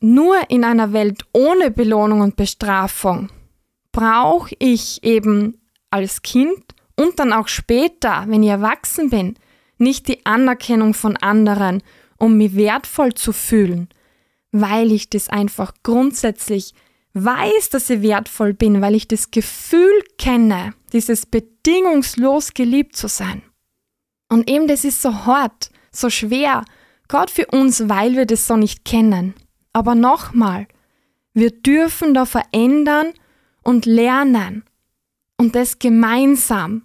nur 0.00 0.36
in 0.48 0.64
einer 0.64 0.92
Welt 0.92 1.22
ohne 1.32 1.70
Belohnung 1.70 2.20
und 2.20 2.36
Bestrafung 2.36 3.28
brauche 3.92 4.54
ich 4.58 5.02
eben 5.04 5.60
als 5.90 6.22
Kind 6.22 6.62
und 6.96 7.18
dann 7.18 7.32
auch 7.32 7.48
später, 7.48 8.24
wenn 8.28 8.42
ich 8.42 8.50
erwachsen 8.50 9.10
bin, 9.10 9.36
nicht 9.78 10.08
die 10.08 10.24
Anerkennung 10.24 10.94
von 10.94 11.16
anderen, 11.16 11.82
um 12.18 12.36
mich 12.36 12.54
wertvoll 12.54 13.14
zu 13.14 13.32
fühlen, 13.32 13.88
weil 14.52 14.92
ich 14.92 15.10
das 15.10 15.28
einfach 15.28 15.72
grundsätzlich 15.82 16.74
weiß, 17.14 17.70
dass 17.70 17.90
ich 17.90 18.02
wertvoll 18.02 18.54
bin, 18.54 18.80
weil 18.80 18.94
ich 18.94 19.08
das 19.08 19.30
Gefühl 19.30 20.04
kenne, 20.18 20.74
dieses 20.92 21.26
bedingungslos 21.26 22.54
geliebt 22.54 22.96
zu 22.96 23.08
sein. 23.08 23.42
Und 24.28 24.48
eben 24.48 24.68
das 24.68 24.84
ist 24.84 25.02
so 25.02 25.26
hart, 25.26 25.70
so 25.90 26.08
schwer, 26.08 26.64
gerade 27.08 27.32
für 27.32 27.46
uns, 27.46 27.88
weil 27.88 28.14
wir 28.14 28.26
das 28.26 28.46
so 28.46 28.56
nicht 28.56 28.84
kennen. 28.84 29.34
Aber 29.72 29.94
nochmal, 29.94 30.66
wir 31.32 31.52
dürfen 31.52 32.12
da 32.12 32.26
verändern 32.26 33.12
und 33.62 33.86
lernen. 33.86 34.64
Und 35.36 35.54
das 35.54 35.78
gemeinsam. 35.78 36.82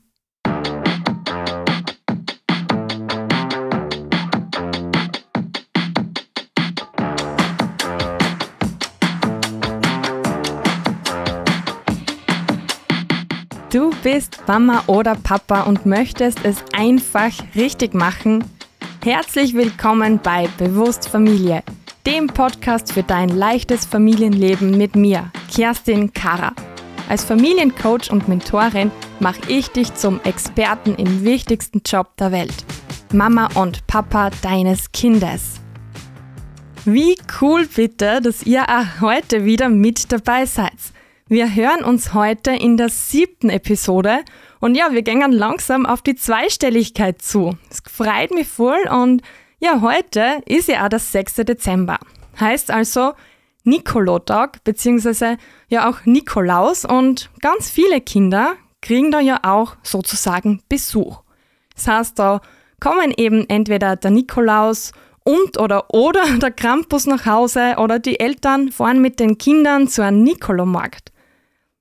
Du 13.71 13.91
bist 14.03 14.41
Mama 14.47 14.83
oder 14.87 15.15
Papa 15.15 15.63
und 15.63 15.85
möchtest 15.85 16.45
es 16.45 16.63
einfach 16.71 17.31
richtig 17.55 17.93
machen? 17.93 18.45
Herzlich 19.03 19.53
willkommen 19.53 20.19
bei 20.23 20.47
Bewusst 20.57 21.09
Familie, 21.09 21.61
dem 22.05 22.27
Podcast 22.27 22.93
für 22.93 23.01
dein 23.01 23.29
leichtes 23.29 23.85
Familienleben 23.85 24.77
mit 24.77 24.95
mir, 24.95 25.31
Kerstin 25.51 26.13
Kara. 26.13 26.53
Als 27.09 27.23
Familiencoach 27.23 28.11
und 28.11 28.27
Mentorin 28.27 28.91
mache 29.19 29.39
ich 29.47 29.69
dich 29.69 29.93
zum 29.95 30.21
Experten 30.23 30.93
im 30.95 31.23
wichtigsten 31.23 31.81
Job 31.83 32.15
der 32.17 32.31
Welt, 32.31 32.65
Mama 33.11 33.49
und 33.55 33.87
Papa 33.87 34.29
deines 34.43 34.91
Kindes. 34.91 35.59
Wie 36.85 37.17
cool 37.41 37.65
bitte, 37.65 38.21
dass 38.21 38.43
ihr 38.43 38.63
auch 38.69 39.01
heute 39.01 39.43
wieder 39.43 39.69
mit 39.69 40.11
dabei 40.11 40.45
seid. 40.45 40.73
Wir 41.27 41.55
hören 41.55 41.83
uns 41.83 42.13
heute 42.13 42.51
in 42.51 42.77
der 42.77 42.89
siebten 42.89 43.49
Episode 43.49 44.19
und 44.59 44.75
ja, 44.75 44.91
wir 44.91 45.01
gehen 45.01 45.31
langsam 45.31 45.87
auf 45.87 46.03
die 46.03 46.15
Zweistelligkeit 46.15 47.23
zu. 47.23 47.57
Es 47.71 47.81
freut 47.91 48.29
mich 48.29 48.47
voll 48.47 48.87
und 48.91 49.23
ja, 49.65 49.81
heute 49.81 50.43
ist 50.45 50.67
ja 50.67 50.85
auch 50.85 50.89
der 50.89 50.99
6. 50.99 51.37
Dezember. 51.37 51.97
Heißt 52.39 52.69
also 52.69 53.13
Nikolotag 53.63 54.63
beziehungsweise 54.63 55.37
ja 55.69 55.89
auch 55.89 56.05
Nikolaus 56.05 56.85
und 56.85 57.31
ganz 57.41 57.71
viele 57.71 57.99
Kinder 57.99 58.53
kriegen 58.81 59.09
da 59.09 59.19
ja 59.19 59.39
auch 59.41 59.75
sozusagen 59.81 60.61
Besuch. 60.69 61.23
Das 61.73 61.87
heißt, 61.87 62.19
da 62.19 62.41
kommen 62.79 63.11
eben 63.17 63.49
entweder 63.49 63.95
der 63.95 64.11
Nikolaus 64.11 64.91
und 65.23 65.57
oder 65.57 65.91
oder 65.91 66.23
der 66.39 66.51
Krampus 66.51 67.07
nach 67.07 67.25
Hause 67.25 67.77
oder 67.79 67.97
die 67.97 68.19
Eltern 68.19 68.71
fahren 68.71 69.01
mit 69.01 69.19
den 69.19 69.39
Kindern 69.39 69.87
zu 69.87 70.03
einem 70.03 70.21
Nikolomarkt. 70.21 71.11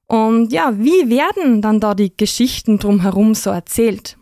Und 0.07 0.55
ja, 0.55 0.73
wie 0.79 1.11
werden 1.11 1.61
dann 1.61 1.81
da 1.81 1.95
die 1.95 2.17
Geschichten 2.17 2.79
drumherum 2.79 3.35
so 3.35 3.51
erzählt? 3.51 4.17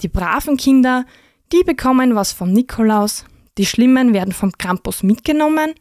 Die 0.00 0.08
braven 0.08 0.56
Kinder, 0.56 1.04
die 1.52 1.64
bekommen 1.64 2.14
was 2.14 2.32
vom 2.32 2.52
Nikolaus, 2.52 3.24
die 3.58 3.66
Schlimmen 3.66 4.14
werden 4.14 4.32
vom 4.32 4.52
Krampus 4.52 5.02
mitgenommen. 5.02 5.74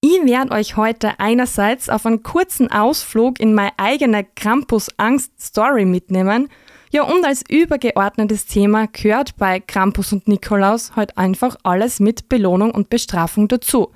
Ich 0.00 0.24
werde 0.24 0.52
euch 0.52 0.76
heute 0.76 1.18
einerseits 1.18 1.88
auf 1.88 2.06
einen 2.06 2.22
kurzen 2.22 2.70
Ausflug 2.70 3.40
in 3.40 3.54
meine 3.54 3.72
eigene 3.76 4.24
Krampus-Angst-Story 4.24 5.84
mitnehmen. 5.84 6.48
Ja, 6.92 7.02
und 7.02 7.24
als 7.24 7.42
übergeordnetes 7.48 8.46
Thema 8.46 8.86
gehört 8.86 9.36
bei 9.36 9.58
Krampus 9.58 10.12
und 10.12 10.28
Nikolaus 10.28 10.94
halt 10.94 11.18
einfach 11.18 11.56
alles 11.64 11.98
mit 11.98 12.28
Belohnung 12.28 12.70
und 12.70 12.88
Bestrafung 12.88 13.48
dazu. 13.48 13.90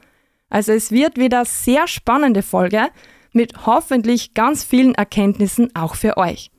Also 0.49 0.72
es 0.72 0.91
wird 0.91 1.16
wieder 1.16 1.44
sehr 1.44 1.87
spannende 1.87 2.43
Folge, 2.43 2.89
mit 3.33 3.66
hoffentlich 3.66 4.34
ganz 4.34 4.65
vielen 4.65 4.97
Erkenntnissen 4.97 5.72
auch 5.77 5.94
für 5.94 6.16
euch. 6.16 6.50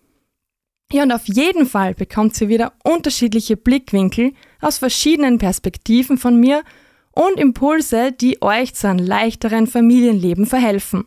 Ja, 0.92 1.04
und 1.04 1.12
auf 1.14 1.26
jeden 1.26 1.66
Fall 1.66 1.94
bekommt 1.94 2.40
ihr 2.42 2.50
wieder 2.50 2.74
unterschiedliche 2.84 3.56
Blickwinkel 3.56 4.34
aus 4.60 4.78
verschiedenen 4.78 5.38
Perspektiven 5.38 6.18
von 6.18 6.38
mir 6.38 6.64
und 7.14 7.40
Impulse, 7.40 8.12
die 8.12 8.42
euch 8.42 8.74
zu 8.74 8.90
einem 8.90 9.06
leichteren 9.06 9.68
Familienleben 9.68 10.46
verhelfen. 10.46 11.06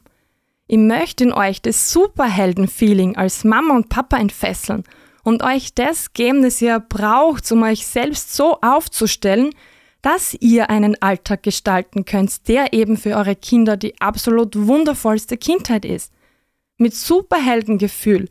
Ich 0.67 0.79
möchte 0.79 1.25
in 1.25 1.33
euch 1.35 1.61
das 1.61 1.93
Superhelden-Feeling 1.93 3.17
als 3.17 3.45
Mama 3.45 3.77
und 3.77 3.91
Papa 3.91 4.17
entfesseln 4.17 4.85
und 5.23 5.43
euch 5.43 5.75
das 5.75 6.15
geben, 6.15 6.43
das 6.43 6.63
ihr 6.63 6.81
braucht, 6.81 7.51
um 7.53 7.63
euch 7.63 7.87
selbst 7.87 8.35
so 8.35 8.59
aufzustellen, 8.63 9.51
dass 10.01 10.35
ihr 10.41 10.71
einen 10.71 11.01
Alltag 11.03 11.43
gestalten 11.43 12.07
könnt, 12.07 12.49
der 12.49 12.73
eben 12.73 12.97
für 12.97 13.17
eure 13.17 13.37
Kinder 13.37 13.77
die 13.77 14.01
absolut 14.01 14.57
wundervollste 14.57 15.37
Kindheit 15.37 15.85
ist. 15.85 16.13
Mit 16.79 16.95
Superheldengefühl 16.95 18.29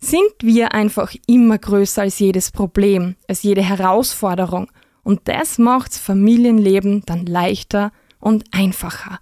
sind 0.00 0.32
wir 0.40 0.72
einfach 0.72 1.14
immer 1.26 1.58
größer 1.58 2.02
als 2.02 2.18
jedes 2.18 2.50
Problem, 2.50 3.16
als 3.28 3.42
jede 3.42 3.62
Herausforderung. 3.62 4.70
Und 5.02 5.20
das 5.24 5.58
macht's 5.58 5.98
Familienleben 5.98 7.02
dann 7.06 7.26
leichter 7.26 7.92
und 8.18 8.44
einfacher. 8.52 9.18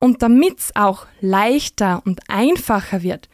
Und 0.00 0.22
damit's 0.22 0.70
auch 0.74 1.06
leichter 1.20 2.02
und 2.04 2.20
einfacher 2.28 3.02
wird, 3.02 3.28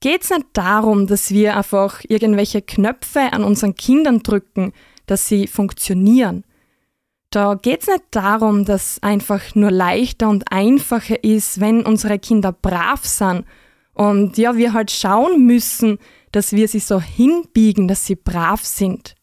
geht's 0.00 0.30
nicht 0.30 0.46
darum, 0.52 1.06
dass 1.06 1.30
wir 1.30 1.56
einfach 1.56 2.02
irgendwelche 2.08 2.62
Knöpfe 2.62 3.32
an 3.32 3.44
unseren 3.44 3.74
Kindern 3.74 4.22
drücken, 4.22 4.72
dass 5.06 5.28
sie 5.28 5.46
funktionieren. 5.46 6.44
Da 7.30 7.54
geht 7.54 7.82
es 7.82 7.88
nicht 7.88 8.04
darum, 8.10 8.64
dass 8.64 9.02
einfach 9.02 9.54
nur 9.54 9.70
leichter 9.70 10.28
und 10.28 10.52
einfacher 10.52 11.24
ist, 11.24 11.60
wenn 11.60 11.84
unsere 11.84 12.18
Kinder 12.18 12.52
brav 12.52 13.04
sind 13.04 13.44
und 13.94 14.38
ja, 14.38 14.56
wir 14.56 14.72
halt 14.72 14.90
schauen 14.90 15.46
müssen, 15.46 15.98
dass 16.30 16.52
wir 16.52 16.68
sie 16.68 16.80
so 16.80 17.00
hinbiegen, 17.00 17.88
dass 17.88 18.06
sie 18.06 18.16
brav 18.16 18.64
sind. 18.64 19.14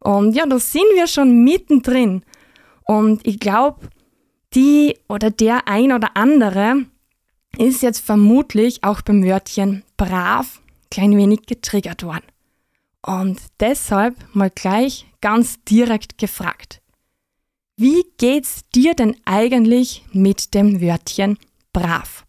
Und 0.00 0.34
ja, 0.34 0.46
da 0.46 0.58
sind 0.58 0.86
wir 0.94 1.06
schon 1.06 1.42
mittendrin. 1.42 2.22
Und 2.84 3.26
ich 3.26 3.40
glaube, 3.40 3.88
die 4.54 4.96
oder 5.08 5.30
der 5.30 5.66
ein 5.66 5.92
oder 5.92 6.16
andere 6.16 6.84
ist 7.56 7.82
jetzt 7.82 8.00
vermutlich 8.00 8.84
auch 8.84 9.02
beim 9.02 9.24
Wörtchen 9.24 9.82
brav 9.96 10.60
klein 10.90 11.16
wenig 11.16 11.46
getriggert 11.46 12.02
worden. 12.02 12.24
Und 13.04 13.40
deshalb 13.60 14.16
mal 14.34 14.50
gleich 14.50 15.06
ganz 15.20 15.62
direkt 15.64 16.18
gefragt. 16.18 16.80
Wie 17.76 18.04
geht's 18.18 18.68
dir 18.74 18.94
denn 18.94 19.16
eigentlich 19.24 20.04
mit 20.12 20.54
dem 20.54 20.80
Wörtchen 20.80 21.38
brav? 21.72 22.24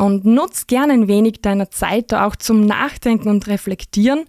Und 0.00 0.24
nutz 0.24 0.66
gerne 0.66 0.94
ein 0.94 1.08
wenig 1.08 1.42
deiner 1.42 1.70
Zeit 1.70 2.10
da 2.10 2.26
auch 2.26 2.34
zum 2.34 2.64
Nachdenken 2.64 3.28
und 3.28 3.46
Reflektieren, 3.48 4.24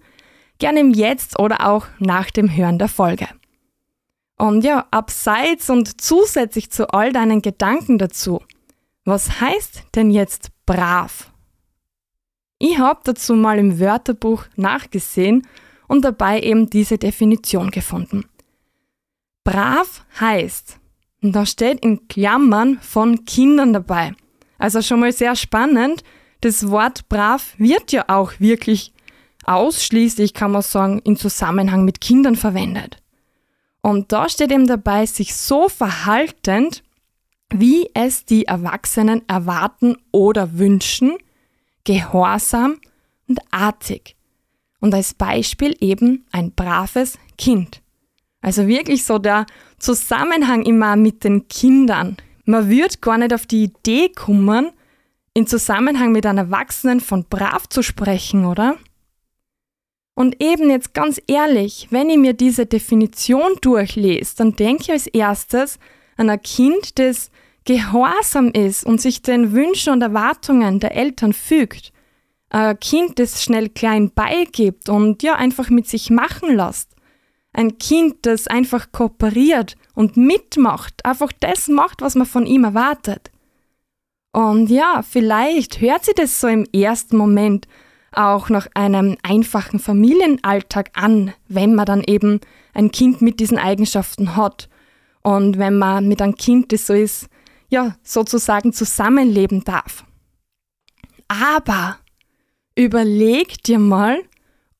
gerne 0.58 0.80
im 0.80 0.90
Jetzt 0.90 1.38
oder 1.38 1.66
auch 1.66 1.86
nach 1.98 2.30
dem 2.30 2.54
Hören 2.54 2.78
der 2.78 2.88
Folge. 2.88 3.26
Und 4.36 4.64
ja, 4.64 4.86
abseits 4.90 5.70
und 5.70 5.98
zusätzlich 5.98 6.70
zu 6.70 6.90
all 6.90 7.10
deinen 7.14 7.40
Gedanken 7.40 7.96
dazu, 7.96 8.42
was 9.06 9.40
heißt 9.40 9.84
denn 9.94 10.10
jetzt 10.10 10.50
brav? 10.66 11.32
Ich 12.58 12.78
habe 12.78 13.00
dazu 13.04 13.34
mal 13.34 13.58
im 13.58 13.80
Wörterbuch 13.80 14.44
nachgesehen 14.56 15.46
und 15.88 16.04
dabei 16.04 16.40
eben 16.40 16.68
diese 16.68 16.98
Definition 16.98 17.70
gefunden. 17.70 18.26
Brav 19.42 20.04
heißt, 20.20 20.78
und 21.22 21.32
da 21.32 21.46
steht 21.46 21.82
in 21.82 22.08
Klammern 22.08 22.78
von 22.82 23.24
Kindern 23.24 23.72
dabei. 23.72 24.12
Also 24.62 24.80
schon 24.80 25.00
mal 25.00 25.10
sehr 25.10 25.34
spannend. 25.34 26.04
Das 26.40 26.70
Wort 26.70 27.08
brav 27.08 27.54
wird 27.58 27.90
ja 27.90 28.04
auch 28.06 28.38
wirklich 28.38 28.92
ausschließlich, 29.44 30.34
kann 30.34 30.52
man 30.52 30.62
sagen, 30.62 31.00
in 31.00 31.16
Zusammenhang 31.16 31.84
mit 31.84 32.00
Kindern 32.00 32.36
verwendet. 32.36 33.02
Und 33.80 34.12
da 34.12 34.28
steht 34.28 34.52
eben 34.52 34.68
dabei, 34.68 35.04
sich 35.04 35.34
so 35.34 35.68
verhaltend, 35.68 36.84
wie 37.50 37.90
es 37.94 38.24
die 38.24 38.44
Erwachsenen 38.44 39.28
erwarten 39.28 39.96
oder 40.12 40.56
wünschen, 40.56 41.14
gehorsam 41.82 42.76
und 43.26 43.40
artig. 43.50 44.14
Und 44.78 44.94
als 44.94 45.12
Beispiel 45.12 45.76
eben 45.80 46.24
ein 46.30 46.52
braves 46.52 47.18
Kind. 47.36 47.82
Also 48.40 48.68
wirklich 48.68 49.02
so 49.02 49.18
der 49.18 49.44
Zusammenhang 49.80 50.62
immer 50.62 50.94
mit 50.94 51.24
den 51.24 51.48
Kindern. 51.48 52.16
Man 52.44 52.68
würde 52.68 52.98
gar 53.00 53.18
nicht 53.18 53.32
auf 53.32 53.46
die 53.46 53.64
Idee 53.64 54.10
kommen, 54.10 54.70
in 55.34 55.46
Zusammenhang 55.46 56.12
mit 56.12 56.26
einem 56.26 56.38
Erwachsenen 56.38 57.00
von 57.00 57.24
brav 57.24 57.68
zu 57.68 57.82
sprechen, 57.82 58.44
oder? 58.44 58.76
Und 60.14 60.42
eben 60.42 60.68
jetzt 60.68 60.92
ganz 60.92 61.20
ehrlich, 61.26 61.88
wenn 61.90 62.10
ich 62.10 62.18
mir 62.18 62.34
diese 62.34 62.66
Definition 62.66 63.56
durchlese, 63.62 64.36
dann 64.36 64.56
denke 64.56 64.82
ich 64.82 64.90
als 64.92 65.06
erstes 65.06 65.78
an 66.16 66.28
ein 66.28 66.42
Kind, 66.42 66.98
das 66.98 67.30
gehorsam 67.64 68.50
ist 68.50 68.84
und 68.84 69.00
sich 69.00 69.22
den 69.22 69.52
Wünschen 69.52 69.92
und 69.92 70.02
Erwartungen 70.02 70.80
der 70.80 70.94
Eltern 70.94 71.32
fügt, 71.32 71.92
ein 72.50 72.78
Kind, 72.80 73.18
das 73.18 73.42
schnell 73.42 73.70
klein 73.70 74.12
beigibt 74.12 74.88
und 74.90 75.22
ja 75.22 75.36
einfach 75.36 75.70
mit 75.70 75.88
sich 75.88 76.10
machen 76.10 76.56
lässt, 76.56 76.94
ein 77.54 77.78
Kind, 77.78 78.26
das 78.26 78.46
einfach 78.46 78.92
kooperiert 78.92 79.76
und 79.94 80.16
mitmacht, 80.16 81.04
einfach 81.04 81.32
das 81.40 81.68
macht, 81.68 82.00
was 82.00 82.14
man 82.14 82.26
von 82.26 82.46
ihm 82.46 82.64
erwartet. 82.64 83.30
Und 84.32 84.70
ja, 84.70 85.02
vielleicht 85.02 85.80
hört 85.80 86.04
sie 86.04 86.14
das 86.14 86.40
so 86.40 86.48
im 86.48 86.64
ersten 86.72 87.16
Moment 87.16 87.68
auch 88.12 88.48
nach 88.48 88.66
einem 88.74 89.16
einfachen 89.22 89.78
Familienalltag 89.78 90.90
an, 90.94 91.32
wenn 91.48 91.74
man 91.74 91.86
dann 91.86 92.02
eben 92.02 92.40
ein 92.74 92.90
Kind 92.90 93.22
mit 93.22 93.40
diesen 93.40 93.58
Eigenschaften 93.58 94.36
hat. 94.36 94.68
Und 95.22 95.58
wenn 95.58 95.78
man 95.78 96.08
mit 96.08 96.20
einem 96.20 96.34
Kind, 96.34 96.72
das 96.72 96.86
so 96.86 96.94
ist, 96.94 97.28
ja, 97.68 97.96
sozusagen 98.02 98.72
zusammenleben 98.72 99.64
darf. 99.64 100.04
Aber 101.28 101.98
überleg 102.74 103.62
dir 103.62 103.78
mal, 103.78 104.22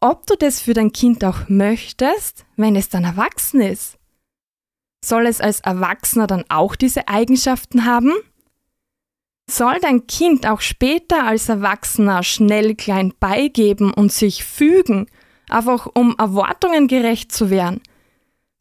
ob 0.00 0.26
du 0.26 0.34
das 0.36 0.60
für 0.60 0.74
dein 0.74 0.92
Kind 0.92 1.24
auch 1.24 1.48
möchtest, 1.48 2.44
wenn 2.56 2.76
es 2.76 2.88
dann 2.88 3.04
erwachsen 3.04 3.60
ist. 3.60 3.98
Soll 5.04 5.26
es 5.26 5.40
als 5.40 5.60
Erwachsener 5.60 6.26
dann 6.26 6.44
auch 6.49 6.76
diese 6.76 7.08
Eigenschaften 7.08 7.84
haben? 7.84 8.12
Soll 9.50 9.81
dein 9.81 10.06
Kind 10.06 10.46
auch 10.46 10.60
später 10.60 11.26
als 11.26 11.49
Erwachsener 11.49 12.22
schnell 12.22 12.75
klein 12.75 13.12
beigeben 13.19 13.93
und 13.93 14.12
sich 14.12 14.44
fügen, 14.44 15.08
einfach 15.49 15.88
um 15.93 16.14
Erwartungen 16.19 16.87
gerecht 16.87 17.32
zu 17.32 17.50
werden? 17.50 17.81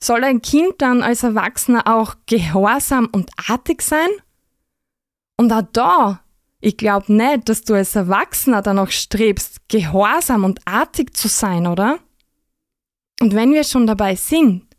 Soll 0.04 0.22
dein 0.22 0.42
Kind 0.42 0.74
dann 0.80 1.04
als 1.04 1.22
Erwachsener 1.22 1.86
auch 1.86 2.16
gehorsam 2.26 3.08
und 3.12 3.30
artig 3.48 3.84
sein? 3.84 4.10
Und 5.38 5.54
auch 5.54 5.64
da, 5.74 6.22
ich 6.60 6.76
glaube 6.76 7.14
nicht, 7.14 7.50
dass 7.50 7.64
du 7.64 7.76
als 7.76 7.96
Erwachsener 7.96 8.64
dann 8.64 8.80
auch 8.80 8.90
strebst, 8.90 9.70
gehorsam 9.70 10.44
und 10.44 10.60
artig 10.66 11.16
zu 11.16 11.28
sein, 11.28 11.68
oder? 11.68 12.00
Und 13.22 13.36
wenn 13.36 13.54
wir 13.54 13.64
schon 13.64 13.86
dabei 13.86 14.16
sind, 14.16 14.71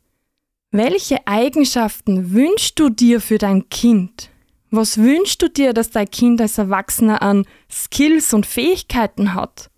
welche 0.72 1.26
Eigenschaften 1.26 2.32
wünschst 2.32 2.78
du 2.78 2.88
dir 2.88 3.20
für 3.20 3.38
dein 3.38 3.68
Kind? 3.68 4.30
Was 4.70 4.96
wünschst 4.96 5.42
du 5.42 5.48
dir, 5.48 5.74
dass 5.74 5.90
dein 5.90 6.10
Kind 6.10 6.40
als 6.40 6.56
Erwachsener 6.56 7.20
an 7.20 7.44
Skills 7.70 8.32
und 8.32 8.46
Fähigkeiten 8.46 9.34
hat? 9.34 9.70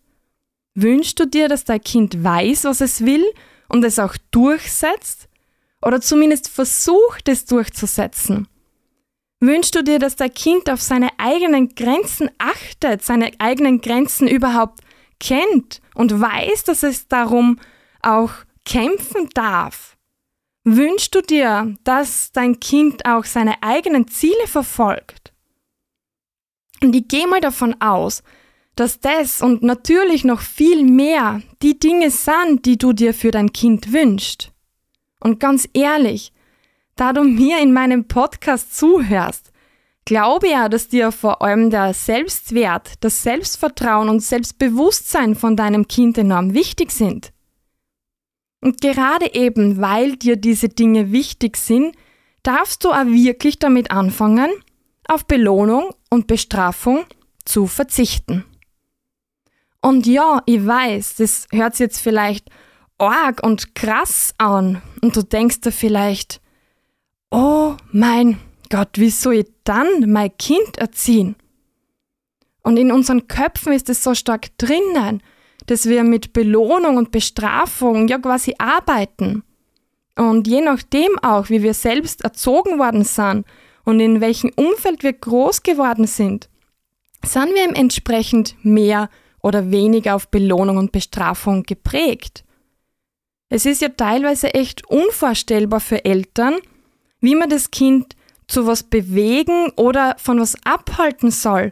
Wünschst 0.77 1.19
du 1.19 1.27
dir, 1.27 1.49
dass 1.49 1.65
dein 1.65 1.81
Kind 1.81 2.23
weiß, 2.23 2.65
was 2.65 2.81
es 2.81 3.05
will 3.05 3.25
und 3.69 3.85
es 3.85 3.99
auch 3.99 4.17
durchsetzt? 4.31 5.29
Oder 5.83 6.01
zumindest 6.01 6.49
versucht, 6.49 7.29
es 7.29 7.45
durchzusetzen? 7.45 8.47
Wünschst 9.41 9.75
du 9.75 9.83
dir, 9.83 9.99
dass 9.99 10.15
dein 10.15 10.33
Kind 10.33 10.71
auf 10.71 10.81
seine 10.81 11.11
eigenen 11.19 11.75
Grenzen 11.75 12.31
achtet, 12.39 13.03
seine 13.03 13.33
eigenen 13.41 13.81
Grenzen 13.81 14.29
überhaupt 14.29 14.81
kennt 15.19 15.83
und 15.95 16.21
weiß, 16.21 16.65
dass 16.65 16.85
es 16.85 17.09
darum 17.09 17.59
auch 18.01 18.31
kämpfen 18.65 19.29
darf? 19.35 19.94
Wünschst 20.65 21.15
du 21.15 21.21
dir, 21.21 21.77
dass 21.85 22.33
dein 22.33 22.59
Kind 22.59 23.05
auch 23.05 23.25
seine 23.25 23.63
eigenen 23.63 24.09
Ziele 24.09 24.47
verfolgt? 24.47 25.35
Und 26.83 26.97
ich 26.97 27.07
gehe 27.07 27.27
mal 27.27 27.43
davon 27.43 27.77
aus, 27.83 28.23
dass 28.75 28.99
das 28.99 29.43
und 29.43 29.63
natürlich 29.63 30.25
noch 30.25 30.41
viel 30.41 30.85
mehr 30.85 31.43
die 31.63 31.79
Dinge 31.79 32.11
sind, 32.11 32.65
die 32.65 32.79
du 32.79 32.95
dir 32.95 33.13
für 33.13 33.31
dein 33.31 33.53
Kind 33.53 33.93
wünschst. 33.93 34.53
Und 35.21 35.39
ganz 35.39 35.69
ehrlich, 35.75 36.33
da 36.97 37.13
du 37.13 37.25
mir 37.25 37.59
in 37.59 37.75
meinem 37.75 38.09
Podcast 38.09 38.75
zuhörst, 38.75 39.53
glaube 40.07 40.49
ja, 40.49 40.71
dass 40.71 40.89
dir 40.89 41.13
vor 41.13 41.43
allem 41.43 41.69
der 41.69 41.93
Selbstwert, 41.93 42.95
das 43.01 43.23
Selbstvertrauen 43.23 44.09
und 44.09 44.21
Selbstbewusstsein 44.21 45.35
von 45.35 45.57
deinem 45.57 45.89
Kind 45.89 46.17
enorm 46.17 46.55
wichtig 46.55 46.91
sind. 46.91 47.34
Und 48.65 48.81
gerade 48.81 49.35
eben, 49.35 49.79
weil 49.83 50.17
dir 50.17 50.37
diese 50.37 50.71
Dinge 50.71 51.13
wichtig 51.13 51.59
sind, 51.59 51.95
darfst 52.43 52.83
du 52.83 52.93
auch 52.93 53.05
wirklich 53.05 53.59
damit 53.59 53.91
anfangen, 53.91 54.51
auf 55.07 55.27
Belohnung 55.27 55.95
und 56.09 56.29
Bestrafung 56.29 57.05
zu 57.45 57.67
verzichten. 57.67 58.47
Und 59.83 60.07
ja, 60.07 60.43
ich 60.47 60.67
weiß, 60.67 61.17
das 61.17 61.47
hört 61.53 61.75
sich 61.75 61.85
jetzt 61.85 62.01
vielleicht 62.01 62.49
arg 62.97 63.43
und 63.43 63.75
krass 63.75 64.35
an 64.39 64.81
und 65.03 65.15
du 65.15 65.23
denkst 65.23 65.61
dir 65.61 65.73
vielleicht, 65.73 66.41
oh 67.31 67.75
mein 67.93 68.41
Gott, 68.71 68.93
wie 68.95 69.11
soll 69.11 69.35
ich 69.35 69.53
dann 69.65 70.11
mein 70.11 70.35
Kind 70.39 70.79
erziehen? 70.79 71.37
Und 72.63 72.79
in 72.79 72.91
unseren 72.91 73.29
Köpfen 73.29 73.75
ist 73.75 73.91
es 73.91 74.03
so 74.03 74.15
stark 74.15 74.57
drinnen 74.57 75.23
dass 75.67 75.87
wir 75.87 76.05
mit 76.05 76.33
Belohnung 76.33 76.97
und 76.97 77.11
Bestrafung 77.11 78.09
ja 78.09 78.19
quasi 78.19 78.55
arbeiten. 78.59 79.43
Und 80.17 80.47
je 80.47 80.61
nachdem 80.61 81.19
auch, 81.23 81.49
wie 81.49 81.63
wir 81.63 81.75
selbst 81.75 82.23
erzogen 82.23 82.79
worden 82.79 83.05
sind 83.05 83.47
und 83.85 84.01
in 84.01 84.21
welchem 84.21 84.51
Umfeld 84.57 85.03
wir 85.03 85.13
groß 85.13 85.63
geworden 85.63 86.07
sind, 86.07 86.49
sind 87.25 87.55
wir 87.55 87.77
entsprechend 87.77 88.55
mehr 88.63 89.09
oder 89.43 89.71
weniger 89.71 90.15
auf 90.15 90.29
Belohnung 90.29 90.77
und 90.77 90.93
Bestrafung 90.93 91.65
geprägt. 91.65 92.45
Es 93.49 93.67
ist 93.67 93.83
ja 93.83 93.89
teilweise 93.89 94.55
echt 94.55 94.87
unvorstellbar 94.89 95.81
für 95.81 96.05
Eltern, 96.05 96.57
wie 97.21 97.35
man 97.35 97.51
das 97.51 97.71
Kind 97.71 98.17
zu 98.47 98.67
was 98.67 98.83
bewegen 98.83 99.71
oder 99.77 100.17
von 100.19 100.41
was 100.41 100.57
abhalten 100.65 101.31
soll, 101.31 101.71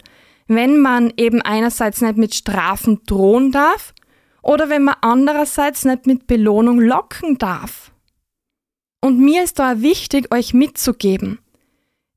wenn 0.54 0.80
man 0.80 1.12
eben 1.16 1.42
einerseits 1.42 2.00
nicht 2.00 2.16
mit 2.16 2.34
Strafen 2.34 3.00
drohen 3.06 3.52
darf 3.52 3.94
oder 4.42 4.68
wenn 4.68 4.84
man 4.84 4.96
andererseits 5.00 5.84
nicht 5.84 6.06
mit 6.06 6.26
Belohnung 6.26 6.80
locken 6.80 7.38
darf. 7.38 7.92
Und 9.00 9.18
mir 9.18 9.42
ist 9.42 9.58
da 9.58 9.80
wichtig, 9.80 10.32
euch 10.32 10.54
mitzugeben. 10.54 11.38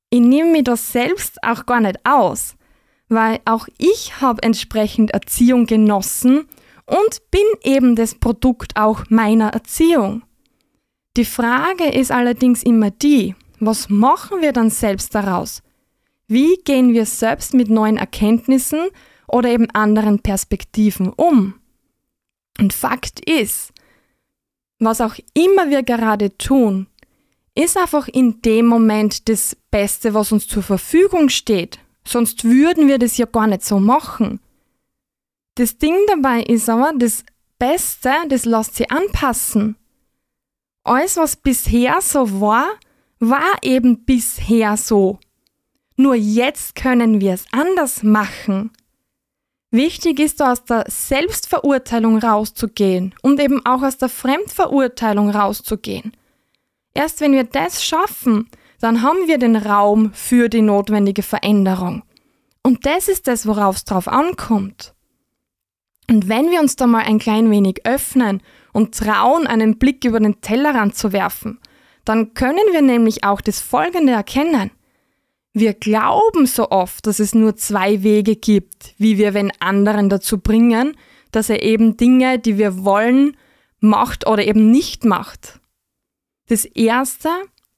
Ich 0.09 0.21
nehme 0.21 0.51
mir 0.51 0.63
das 0.63 0.91
selbst 0.91 1.43
auch 1.43 1.65
gar 1.65 1.81
nicht 1.81 1.99
aus, 2.03 2.55
weil 3.09 3.39
auch 3.45 3.67
ich 3.77 4.21
habe 4.21 4.43
entsprechend 4.43 5.11
Erziehung 5.11 5.65
genossen 5.65 6.47
und 6.85 7.31
bin 7.31 7.41
eben 7.63 7.95
das 7.95 8.15
Produkt 8.15 8.75
auch 8.75 9.03
meiner 9.09 9.49
Erziehung. 9.49 10.23
Die 11.17 11.25
Frage 11.25 11.85
ist 11.85 12.11
allerdings 12.11 12.61
immer 12.61 12.91
die, 12.91 13.35
was 13.59 13.89
machen 13.89 14.41
wir 14.41 14.51
dann 14.51 14.69
selbst 14.69 15.15
daraus? 15.15 15.63
Wie 16.27 16.57
gehen 16.63 16.93
wir 16.93 17.05
selbst 17.05 17.53
mit 17.53 17.69
neuen 17.69 17.97
Erkenntnissen 17.97 18.87
oder 19.27 19.49
eben 19.49 19.69
anderen 19.71 20.19
Perspektiven 20.19 21.09
um? 21.09 21.55
Und 22.59 22.73
Fakt 22.73 23.19
ist, 23.29 23.71
was 24.79 25.01
auch 25.01 25.15
immer 25.33 25.69
wir 25.69 25.83
gerade 25.83 26.37
tun, 26.37 26.87
ist 27.53 27.77
einfach 27.77 28.07
in 28.07 28.41
dem 28.41 28.65
Moment 28.65 29.29
das 29.29 29.55
Beste, 29.71 30.13
was 30.13 30.31
uns 30.31 30.47
zur 30.47 30.63
Verfügung 30.63 31.29
steht. 31.29 31.79
Sonst 32.05 32.43
würden 32.43 32.87
wir 32.87 32.99
das 32.99 33.17
ja 33.17 33.25
gar 33.25 33.47
nicht 33.47 33.63
so 33.63 33.79
machen. 33.79 34.39
Das 35.55 35.77
Ding 35.77 35.95
dabei 36.07 36.43
ist 36.43 36.69
aber, 36.69 36.91
das 36.97 37.23
Beste, 37.57 38.11
das 38.27 38.45
lässt 38.45 38.75
sich 38.75 38.91
anpassen. 38.91 39.77
Alles, 40.83 41.17
was 41.17 41.35
bisher 41.35 42.01
so 42.01 42.41
war, 42.41 42.67
war 43.19 43.57
eben 43.61 44.03
bisher 44.05 44.75
so. 44.75 45.19
Nur 45.97 46.15
jetzt 46.15 46.75
können 46.75 47.21
wir 47.21 47.33
es 47.33 47.45
anders 47.51 48.03
machen. 48.03 48.71
Wichtig 49.71 50.19
ist, 50.19 50.41
aus 50.41 50.63
der 50.63 50.85
Selbstverurteilung 50.87 52.17
rauszugehen 52.17 53.13
und 53.21 53.39
eben 53.39 53.65
auch 53.65 53.81
aus 53.81 53.97
der 53.97 54.09
Fremdverurteilung 54.09 55.29
rauszugehen. 55.29 56.13
Erst 56.93 57.21
wenn 57.21 57.33
wir 57.33 57.43
das 57.43 57.83
schaffen, 57.83 58.49
dann 58.79 59.01
haben 59.01 59.27
wir 59.27 59.37
den 59.37 59.55
Raum 59.55 60.13
für 60.13 60.49
die 60.49 60.61
notwendige 60.61 61.23
Veränderung. 61.23 62.03
Und 62.63 62.85
das 62.85 63.07
ist 63.07 63.27
das, 63.27 63.47
worauf 63.47 63.77
es 63.77 63.85
drauf 63.85 64.07
ankommt. 64.07 64.93
Und 66.09 66.29
wenn 66.29 66.51
wir 66.51 66.59
uns 66.59 66.75
da 66.75 66.87
mal 66.87 67.03
ein 67.03 67.19
klein 67.19 67.49
wenig 67.49 67.85
öffnen 67.85 68.41
und 68.73 68.95
trauen, 68.95 69.47
einen 69.47 69.77
Blick 69.77 70.05
über 70.05 70.19
den 70.19 70.39
Tellerrand 70.41 70.95
zu 70.95 71.13
werfen, 71.13 71.59
dann 72.05 72.33
können 72.33 72.71
wir 72.71 72.81
nämlich 72.81 73.23
auch 73.23 73.41
das 73.41 73.59
Folgende 73.59 74.13
erkennen. 74.13 74.71
Wir 75.57 75.73
glauben 75.73 76.47
so 76.47 76.69
oft, 76.69 77.07
dass 77.07 77.19
es 77.19 77.33
nur 77.33 77.55
zwei 77.55 78.03
Wege 78.03 78.35
gibt, 78.35 78.93
wie 78.97 79.17
wir 79.17 79.33
wenn 79.33 79.53
anderen 79.61 80.09
dazu 80.09 80.37
bringen, 80.37 80.97
dass 81.31 81.49
er 81.49 81.63
eben 81.63 81.95
Dinge, 81.95 82.39
die 82.39 82.57
wir 82.57 82.83
wollen, 82.83 83.37
macht 83.79 84.27
oder 84.27 84.45
eben 84.45 84.69
nicht 84.69 85.05
macht. 85.05 85.61
Das 86.47 86.65
erste 86.65 87.29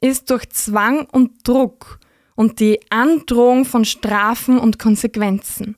ist 0.02 0.32
durch 0.32 0.50
Zwang 0.50 1.06
und 1.12 1.48
Druck 1.48 2.00
und 2.36 2.60
die 2.60 2.80
Androhung 2.90 3.64
von 3.64 3.86
Strafen 3.86 4.58
und 4.58 4.80
Konsequenzen, 4.80 5.78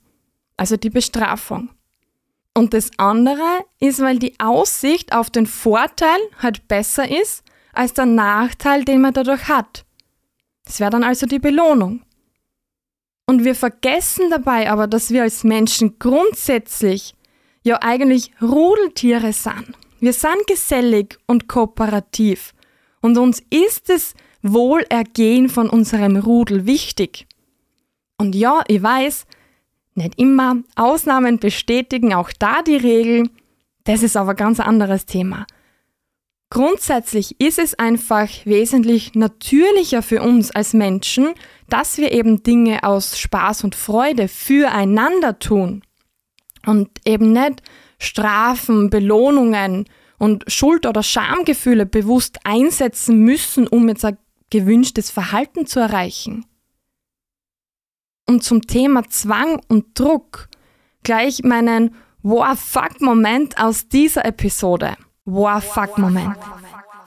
also 0.56 0.78
die 0.78 0.90
Bestrafung. 0.90 1.70
Und 2.54 2.74
das 2.74 2.92
andere 2.96 3.66
ist, 3.82 4.00
weil 4.00 4.20
die 4.20 4.40
Aussicht 4.40 5.12
auf 5.12 5.30
den 5.30 5.48
Vorteil 5.48 6.20
halt 6.42 6.66
besser 6.70 7.12
ist 7.12 7.44
als 7.74 7.94
der 7.94 8.06
Nachteil, 8.06 8.86
den 8.86 9.02
man 9.02 9.14
dadurch 9.14 9.50
hat. 9.50 9.84
Das 10.70 10.80
wäre 10.80 10.92
dann 10.92 11.04
also 11.04 11.26
die 11.26 11.40
Belohnung. 11.40 12.04
Und 13.26 13.44
wir 13.44 13.56
vergessen 13.56 14.30
dabei 14.30 14.70
aber, 14.70 14.86
dass 14.86 15.10
wir 15.10 15.24
als 15.24 15.44
Menschen 15.44 15.98
grundsätzlich 15.98 17.16
ja 17.64 17.80
eigentlich 17.82 18.32
Rudeltiere 18.40 19.34
sind. 19.34 19.74
Wir 20.00 20.14
sind 20.14 20.46
gesellig 20.46 21.18
und 21.26 21.48
kooperativ. 21.48 22.54
Und 23.02 23.18
uns 23.18 23.42
ist 23.50 23.90
das 23.90 24.14
Wohlergehen 24.44 25.50
von 25.50 25.72
unserem 25.72 26.18
Rudel 26.18 26.68
wichtig. 26.68 27.26
Und 28.20 28.36
ja, 28.36 28.62
ich 28.68 28.84
weiß, 28.84 29.26
nicht 29.96 30.20
immer, 30.20 30.58
Ausnahmen 30.76 31.40
bestätigen 31.40 32.14
auch 32.14 32.30
da 32.38 32.62
die 32.62 32.78
Regel, 32.78 33.32
das 33.86 34.04
ist 34.04 34.16
aber 34.16 34.36
ganz 34.36 34.60
ein 34.60 34.68
anderes 34.68 35.08
Thema. 35.08 35.48
Grundsätzlich 36.52 37.40
ist 37.40 37.60
es 37.60 37.78
einfach 37.78 38.28
wesentlich 38.46 39.14
natürlicher 39.14 40.02
für 40.02 40.24
uns 40.24 40.50
als 40.50 40.74
Menschen, 40.74 41.36
dass 41.70 41.98
wir 41.98 42.12
eben 42.12 42.42
Dinge 42.42 42.84
aus 42.84 43.20
Spaß 43.20 43.64
und 43.64 43.76
Freude 43.76 44.28
füreinander 44.28 45.38
tun 45.38 45.84
und 46.66 46.90
eben 47.06 47.34
nicht 47.34 47.62
Strafen, 48.00 48.90
Belohnungen 48.90 49.86
und 50.18 50.44
Schuld- 50.48 50.88
oder 50.88 51.04
Schamgefühle 51.04 51.86
bewusst 51.86 52.40
einsetzen 52.44 53.20
müssen, 53.20 53.68
um 53.68 53.88
jetzt 53.88 54.04
ein 54.06 54.18
gewünschtes 54.50 55.12
Verhalten 55.12 55.68
zu 55.68 55.80
erreichen. 55.80 56.46
Und 58.28 58.44
zum 58.44 58.64
Thema 58.64 59.08
Zwang 59.08 59.62
und 59.68 60.00
Druck 60.00 60.50
gleich 61.04 61.44
meinen 61.44 61.96
Wow 62.24 62.60
fuck 62.60 63.02
Moment 63.02 63.58
aus 63.60 63.88
dieser 63.88 64.26
Episode. 64.26 64.98
Wow 65.32 65.64
fuck 65.64 65.98
Moment. 66.00 66.36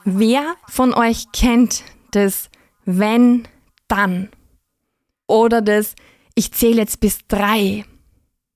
Wer 0.05 0.55
von 0.69 0.93
euch 0.93 1.31
kennt 1.33 1.83
das 2.11 2.49
wenn 2.85 3.47
dann? 3.87 4.29
Oder 5.27 5.61
das 5.61 5.95
ich 6.35 6.51
zähle 6.51 6.77
jetzt 6.77 6.99
bis 6.99 7.27
drei? 7.27 7.85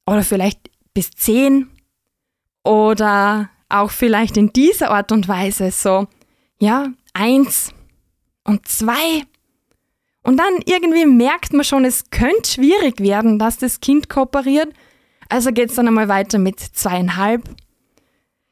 Oder 0.05 0.23
vielleicht 0.23 0.69
bis 0.93 1.11
zehn? 1.11 1.69
Oder 2.63 3.49
auch 3.69 3.91
vielleicht 3.91 4.37
in 4.37 4.53
dieser 4.53 4.91
Art 4.91 5.11
und 5.11 5.27
Weise 5.27 5.71
so, 5.71 6.07
ja, 6.59 6.87
eins 7.13 7.73
und 8.43 8.67
zwei. 8.67 9.23
Und 10.23 10.37
dann 10.37 10.59
irgendwie 10.65 11.05
merkt 11.05 11.53
man 11.53 11.63
schon, 11.63 11.85
es 11.85 12.09
könnte 12.09 12.49
schwierig 12.49 12.99
werden, 12.99 13.37
dass 13.37 13.57
das 13.57 13.79
Kind 13.79 14.09
kooperiert. 14.09 14.73
Also 15.29 15.51
geht 15.51 15.69
es 15.69 15.75
dann 15.75 15.87
einmal 15.87 16.07
weiter 16.07 16.39
mit 16.39 16.59
zweieinhalb. 16.59 17.43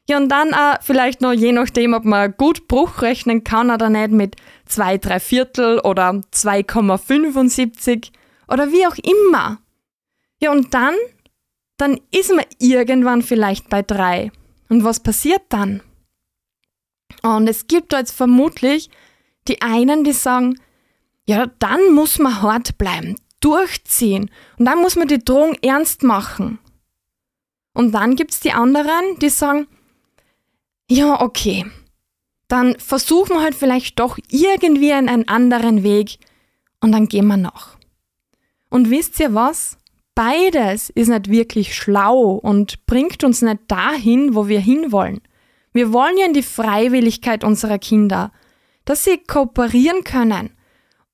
Ja, 0.08 0.18
und 0.18 0.28
dann 0.28 0.54
auch 0.54 0.76
vielleicht 0.82 1.20
noch, 1.20 1.32
je 1.32 1.50
nachdem, 1.52 1.92
ob 1.92 2.04
man 2.04 2.32
gut 2.36 2.68
Bruch 2.68 3.02
rechnen 3.02 3.42
kann 3.42 3.70
oder 3.70 3.90
nicht, 3.90 4.12
mit 4.12 4.36
zwei, 4.64 4.98
drei 4.98 5.18
Viertel 5.18 5.80
oder 5.80 6.10
2,75 6.32 8.10
oder 8.46 8.70
wie 8.70 8.86
auch 8.86 8.96
immer. 8.98 9.58
Ja, 10.40 10.52
und 10.52 10.72
dann, 10.74 10.94
dann 11.76 12.00
ist 12.12 12.32
man 12.32 12.44
irgendwann 12.60 13.22
vielleicht 13.22 13.68
bei 13.68 13.82
drei. 13.82 14.30
Und 14.68 14.84
was 14.84 15.00
passiert 15.00 15.42
dann? 15.48 15.82
Und 17.22 17.48
es 17.48 17.66
gibt 17.66 17.92
da 17.92 17.98
jetzt 17.98 18.12
vermutlich 18.12 18.90
die 19.48 19.62
einen, 19.62 20.04
die 20.04 20.12
sagen, 20.12 20.60
ja, 21.26 21.46
dann 21.58 21.92
muss 21.92 22.18
man 22.18 22.42
hart 22.42 22.78
bleiben, 22.78 23.16
durchziehen 23.40 24.30
und 24.58 24.64
dann 24.66 24.78
muss 24.80 24.96
man 24.96 25.08
die 25.08 25.22
Drohung 25.22 25.54
ernst 25.62 26.02
machen. 26.02 26.58
Und 27.74 27.92
dann 27.92 28.16
gibt 28.16 28.32
es 28.32 28.40
die 28.40 28.52
anderen, 28.52 29.18
die 29.20 29.28
sagen, 29.28 29.66
ja, 30.88 31.20
okay, 31.20 31.66
dann 32.48 32.78
versuchen 32.78 33.36
wir 33.36 33.42
halt 33.42 33.54
vielleicht 33.54 33.98
doch 33.98 34.18
irgendwie 34.30 34.92
einen 34.92 35.28
anderen 35.28 35.82
Weg 35.82 36.18
und 36.80 36.92
dann 36.92 37.08
gehen 37.08 37.26
wir 37.26 37.36
noch. 37.36 37.76
Und 38.70 38.90
wisst 38.90 39.18
ihr 39.20 39.34
was? 39.34 39.78
Beides 40.14 40.90
ist 40.90 41.08
nicht 41.08 41.30
wirklich 41.30 41.76
schlau 41.76 42.32
und 42.32 42.86
bringt 42.86 43.22
uns 43.22 43.42
nicht 43.42 43.60
dahin, 43.68 44.34
wo 44.34 44.48
wir 44.48 44.60
hinwollen. 44.60 45.20
Wir 45.72 45.92
wollen 45.92 46.16
ja 46.16 46.26
in 46.26 46.32
die 46.32 46.42
Freiwilligkeit 46.42 47.44
unserer 47.44 47.78
Kinder, 47.78 48.32
dass 48.86 49.04
sie 49.04 49.18
kooperieren 49.18 50.04
können. 50.04 50.50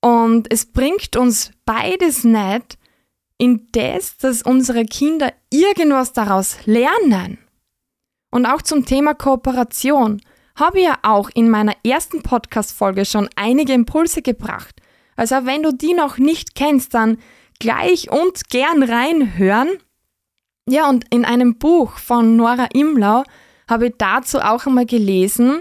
Und 0.01 0.53
es 0.53 0.67
bringt 0.67 1.17
uns 1.17 1.51
beides 1.65 2.23
nicht 2.23 2.79
in 3.39 3.69
das, 3.73 4.17
dass 4.19 4.43
unsere 4.43 4.85
Kinder 4.85 5.33
irgendwas 5.51 6.13
daraus 6.13 6.59
lernen. 6.65 7.39
Und 8.33 8.47
auch 8.47 8.63
zum 8.63 8.87
Thema 8.87 9.15
Kooperation 9.15 10.21
habe 10.57 10.79
ich 10.79 10.87
ja 10.87 10.99
auch 11.03 11.31
in 11.35 11.51
meiner 11.51 11.75
ersten 11.85 12.23
Podcast-Folge 12.23 13.05
schon 13.05 13.29
einige 13.37 13.75
Impulse 13.75 14.23
gebracht. 14.23 14.75
Also 15.17 15.45
wenn 15.45 15.63
du 15.63 15.73
die 15.73 15.93
noch 15.93 16.17
nicht 16.17 16.55
kennst, 16.55 16.95
dann 16.95 17.19
gleich 17.61 18.11
und 18.11 18.49
gern 18.49 18.83
reinhören. 18.83 19.69
Ja, 20.69 20.89
und 20.89 21.05
in 21.11 21.27
einem 21.27 21.59
Buch 21.59 21.99
von 21.99 22.37
Nora 22.37 22.69
Imlau 22.73 23.23
habe 23.69 23.89
ich 23.89 23.95
dazu 23.99 24.41
auch 24.41 24.67
einmal 24.67 24.87
gelesen, 24.87 25.61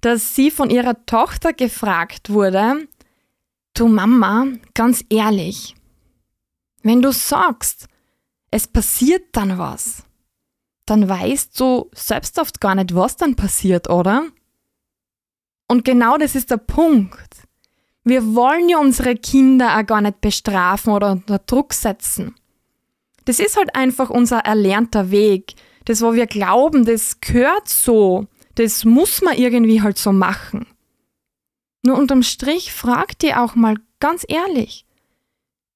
dass 0.00 0.36
sie 0.36 0.50
von 0.50 0.70
ihrer 0.70 1.04
Tochter 1.06 1.52
gefragt 1.52 2.30
wurde, 2.30 2.86
du 3.74 3.88
Mama, 3.88 4.46
ganz 4.74 5.04
ehrlich, 5.08 5.74
wenn 6.82 7.02
du 7.02 7.12
sagst, 7.12 7.86
es 8.50 8.68
passiert 8.68 9.24
dann 9.32 9.58
was, 9.58 10.04
dann 10.86 11.08
weißt 11.08 11.58
du 11.58 11.90
selbst 11.94 12.38
oft 12.38 12.60
gar 12.60 12.74
nicht, 12.74 12.94
was 12.94 13.16
dann 13.16 13.36
passiert, 13.36 13.88
oder? 13.88 14.26
Und 15.68 15.84
genau 15.84 16.18
das 16.18 16.34
ist 16.34 16.50
der 16.50 16.58
Punkt. 16.58 17.34
Wir 18.04 18.34
wollen 18.34 18.68
ja 18.68 18.78
unsere 18.78 19.16
Kinder 19.16 19.78
auch 19.78 19.86
gar 19.86 20.02
nicht 20.02 20.20
bestrafen 20.20 20.92
oder 20.92 21.12
unter 21.12 21.38
Druck 21.38 21.72
setzen. 21.72 22.34
Das 23.24 23.40
ist 23.40 23.56
halt 23.56 23.74
einfach 23.74 24.10
unser 24.10 24.40
erlernter 24.40 25.10
Weg. 25.10 25.54
Das, 25.86 26.02
wo 26.02 26.12
wir 26.12 26.26
glauben, 26.26 26.84
das 26.84 27.20
gehört 27.20 27.68
so. 27.68 28.26
Das 28.56 28.84
muss 28.84 29.22
man 29.22 29.36
irgendwie 29.36 29.80
halt 29.80 29.98
so 29.98 30.12
machen. 30.12 30.66
Nur 31.82 31.98
unterm 31.98 32.22
Strich 32.22 32.72
fragt 32.72 33.22
ihr 33.22 33.42
auch 33.42 33.54
mal 33.54 33.76
ganz 34.00 34.24
ehrlich, 34.28 34.86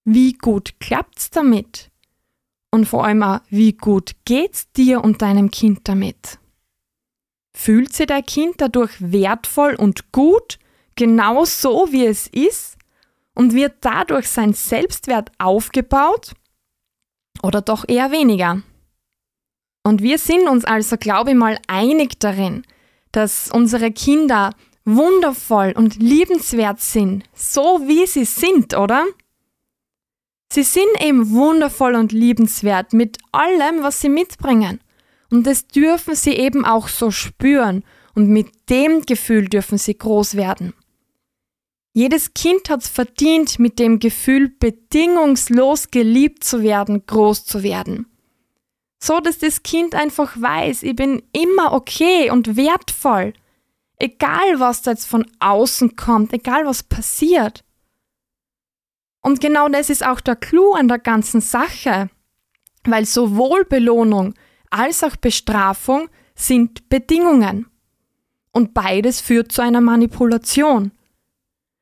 wie 0.05 0.33
gut 0.33 0.81
klappt's 0.81 1.31
damit? 1.31 1.91
Und 2.71 2.87
vor 2.87 3.05
allem 3.05 3.23
auch, 3.23 3.41
wie 3.49 3.73
gut 3.73 4.13
geht's 4.25 4.71
dir 4.73 5.03
und 5.03 5.23
deinem 5.23 5.51
Kind 5.51 5.89
damit? 5.89 6.39
Fühlt 7.57 7.93
sich 7.95 8.07
dein 8.07 8.25
Kind 8.25 8.57
dadurch 8.59 8.93
wertvoll 9.01 9.75
und 9.75 10.13
gut? 10.13 10.59
genau 10.99 11.45
so, 11.47 11.89
wie 11.91 12.05
es 12.05 12.27
ist 12.27 12.77
und 13.35 13.55
wird 13.55 13.77
dadurch 13.81 14.29
sein 14.29 14.53
Selbstwert 14.53 15.31
aufgebaut 15.39 16.33
oder 17.43 17.63
doch 17.63 17.89
eher 17.89 18.11
weniger. 18.11 18.61
Und 19.85 20.03
wir 20.03 20.19
sind 20.19 20.49
uns 20.49 20.65
also, 20.67 20.99
glaube 20.99 21.31
ich 21.31 21.37
mal, 21.37 21.59
einig 21.69 22.19
darin, 22.19 22.65
dass 23.13 23.51
unsere 23.51 23.93
Kinder 23.93 24.51
wundervoll 24.85 25.73
und 25.75 25.97
liebenswert 25.97 26.81
sind, 26.81 27.25
so 27.33 27.81
wie 27.87 28.07
sie 28.07 28.25
sind, 28.25 28.77
oder? 28.77 29.07
Sie 30.51 30.63
sind 30.63 30.89
eben 31.01 31.31
wundervoll 31.31 31.95
und 31.95 32.13
liebenswert 32.13 32.93
mit 32.93 33.19
allem, 33.33 33.83
was 33.83 34.01
sie 34.01 34.09
mitbringen. 34.09 34.81
Und 35.31 35.47
das 35.47 35.67
dürfen 35.67 36.15
sie 36.15 36.33
eben 36.33 36.65
auch 36.65 36.89
so 36.89 37.11
spüren 37.11 37.85
und 38.15 38.29
mit 38.29 38.49
dem 38.71 39.03
Gefühl 39.03 39.49
dürfen 39.49 39.77
sie 39.77 39.97
groß 39.97 40.37
werden. 40.37 40.73
Jedes 41.93 42.33
Kind 42.33 42.71
hat 42.71 42.83
es 42.83 42.89
verdient, 42.89 43.59
mit 43.59 43.79
dem 43.79 43.99
Gefühl, 43.99 44.49
bedingungslos 44.49 45.91
geliebt 45.91 46.45
zu 46.45 46.63
werden, 46.63 47.05
groß 47.05 47.45
zu 47.45 47.63
werden. 47.63 48.07
So 49.01 49.21
dass 49.21 49.39
das 49.39 49.63
Kind 49.63 49.95
einfach 49.95 50.41
weiß, 50.41 50.83
ich 50.83 50.97
bin 50.97 51.23
immer 51.33 51.73
okay 51.73 52.31
und 52.31 52.57
wertvoll. 52.57 53.33
Egal, 53.99 54.59
was 54.61 54.83
da 54.83 54.93
jetzt 54.93 55.07
von 55.07 55.27
außen 55.41 55.97
kommt, 55.97 56.33
egal, 56.33 56.67
was 56.67 56.83
passiert. 56.83 57.65
Und 59.21 59.41
genau 59.41 59.69
das 59.69 59.91
ist 59.91 60.05
auch 60.05 60.21
der 60.21 60.37
Clou 60.37 60.73
an 60.75 60.89
der 60.89 60.99
ganzen 60.99 61.41
Sache, 61.41 62.11
weil 62.85 63.05
sowohl 63.05 63.65
Belohnung 63.65 64.35
als 64.71 65.03
auch 65.03 65.17
Bestrafung 65.17 66.09
sind 66.35 66.89
Bedingungen. 66.89 67.67
Und 68.53 68.75
beides 68.75 69.21
führt 69.21 69.53
zu 69.53 69.63
einer 69.63 69.81
Manipulation 69.81 70.93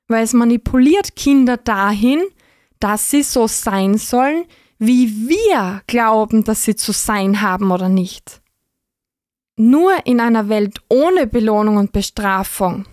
weil 0.09 0.25
es 0.25 0.33
manipuliert 0.33 1.17
Kinder 1.17 1.57
dahin, 1.57 2.23
dass 2.81 3.11
sie 3.11 3.23
so 3.23 3.47
sein 3.47 3.99
sollen, 3.99 4.45
wie 4.79 5.29
wir 5.29 5.83
glauben, 5.87 6.45
dass 6.45 6.65
sie 6.65 6.77
zu 6.77 6.93
sein 6.93 7.41
haben 7.41 7.71
oder 7.71 7.89
nicht. 7.89 8.43
Nur 9.57 9.93
in 10.05 10.21
einer 10.21 10.49
Welt 10.49 10.79
ohne 10.91 11.27
Belohnung 11.27 11.79
und 11.79 11.93
Bestrafung 11.93 12.85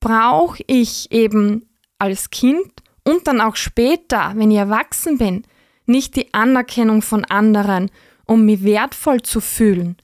brauche 0.00 0.62
ich 0.66 1.12
eben 1.12 1.68
als 1.98 2.30
Kind 2.30 2.72
und 3.08 3.26
dann 3.26 3.40
auch 3.40 3.56
später, 3.56 4.32
wenn 4.36 4.50
ich 4.50 4.58
erwachsen 4.58 5.16
bin, 5.16 5.44
nicht 5.86 6.14
die 6.14 6.34
Anerkennung 6.34 7.00
von 7.00 7.24
anderen, 7.24 7.90
um 8.26 8.44
mich 8.44 8.62
wertvoll 8.62 9.22
zu 9.22 9.40
fühlen, 9.40 9.96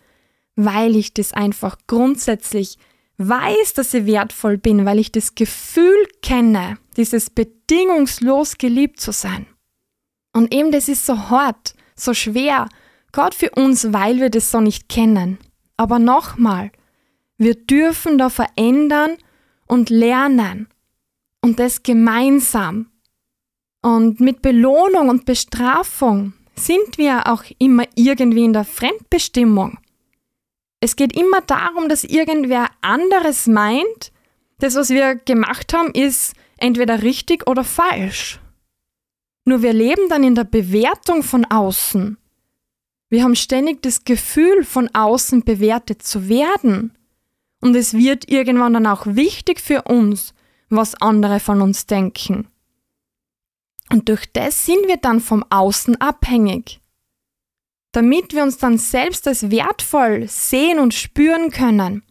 weil 0.57 0.97
ich 0.97 1.13
das 1.13 1.35
einfach 1.35 1.77
grundsätzlich 1.87 2.79
weiß, 3.19 3.75
dass 3.75 3.93
ich 3.93 4.07
wertvoll 4.07 4.57
bin, 4.57 4.87
weil 4.87 4.99
ich 4.99 5.13
das 5.13 5.35
Gefühl 5.35 6.09
kenne, 6.23 6.79
dieses 6.97 7.29
bedingungslos 7.29 8.57
geliebt 8.57 9.01
zu 9.01 9.13
sein. 9.13 9.47
Und 10.33 10.55
eben 10.55 10.73
das 10.73 10.89
ist 10.89 11.05
so 11.05 11.29
hart, 11.29 11.75
so 11.95 12.15
schwer, 12.15 12.69
gerade 13.13 13.37
für 13.37 13.51
uns, 13.51 13.93
weil 13.93 14.19
wir 14.19 14.31
das 14.31 14.51
so 14.51 14.63
nicht 14.63 14.89
kennen. 14.89 15.37
Aber 15.77 15.99
nochmal, 15.99 16.73
wir 17.37 17.55
dürfen 17.55 18.17
da 18.17 18.31
verändern 18.31 19.19
und 19.67 19.91
lernen. 19.91 20.69
Und 21.43 21.59
das 21.59 21.83
gemeinsam. 21.83 22.87
Und 23.85 24.19
mit 24.19 24.41
Belohnung 24.41 25.11
und 25.11 25.27
Bestrafung 25.27 26.33
sind 26.57 26.97
wir 26.97 27.27
auch 27.27 27.45
immer 27.59 27.85
irgendwie 27.95 28.47
in 28.47 28.55
der 28.55 28.65
Fremdbestimmung. 28.65 29.77
Es 30.81 30.97
geht 30.97 31.15
immer 31.15 31.43
darum, 31.43 31.91
dass 31.91 32.03
irgendwer 32.03 32.71
anderes 32.81 33.47
meint, 33.47 34.11
das, 34.59 34.75
was 34.75 34.89
wir 34.89 35.17
gemacht 35.17 35.75
haben, 35.75 35.91
ist 35.91 36.33
entweder 36.57 37.03
richtig 37.03 37.47
oder 37.47 37.63
falsch. 37.63 38.41
Nur 39.45 39.61
wir 39.61 39.75
leben 39.75 40.09
dann 40.09 40.25
in 40.25 40.35
der 40.35 40.45
Bewertung 40.45 41.23
von 41.23 41.45
außen. 41.45 42.17
Wir 43.11 43.23
haben 43.23 43.37
ständig 43.37 43.83
das 43.83 44.05
Gefühl, 44.05 44.65
von 44.65 44.89
außen 44.95 45.45
bewertet 45.45 46.03
zu 46.03 46.31
werden. 46.31 46.97
Und 47.61 47.77
es 47.77 47.93
wird 47.93 48.31
irgendwann 48.31 48.73
dann 48.73 48.87
auch 48.87 49.05
wichtig 49.05 49.61
für 49.61 49.83
uns, 49.83 50.33
was 50.71 50.95
andere 51.03 51.39
von 51.39 51.61
uns 51.61 51.85
denken. 51.85 52.49
Und 53.95 54.09
durch 54.09 54.33
das 54.33 54.67
sind 54.67 54.89
wir 54.89 54.97
dann 54.97 55.21
vom 55.21 55.45
Außen 55.51 56.01
abhängig. 56.01 56.81
Damit 57.93 58.35
wir 58.35 58.43
uns 58.43 58.59
dann 58.59 58.77
selbst 58.77 59.29
als 59.29 59.53
wertvoll 59.53 60.27
sehen 60.27 60.81
und 60.81 60.93
spüren 60.93 61.51
können, 61.53 62.03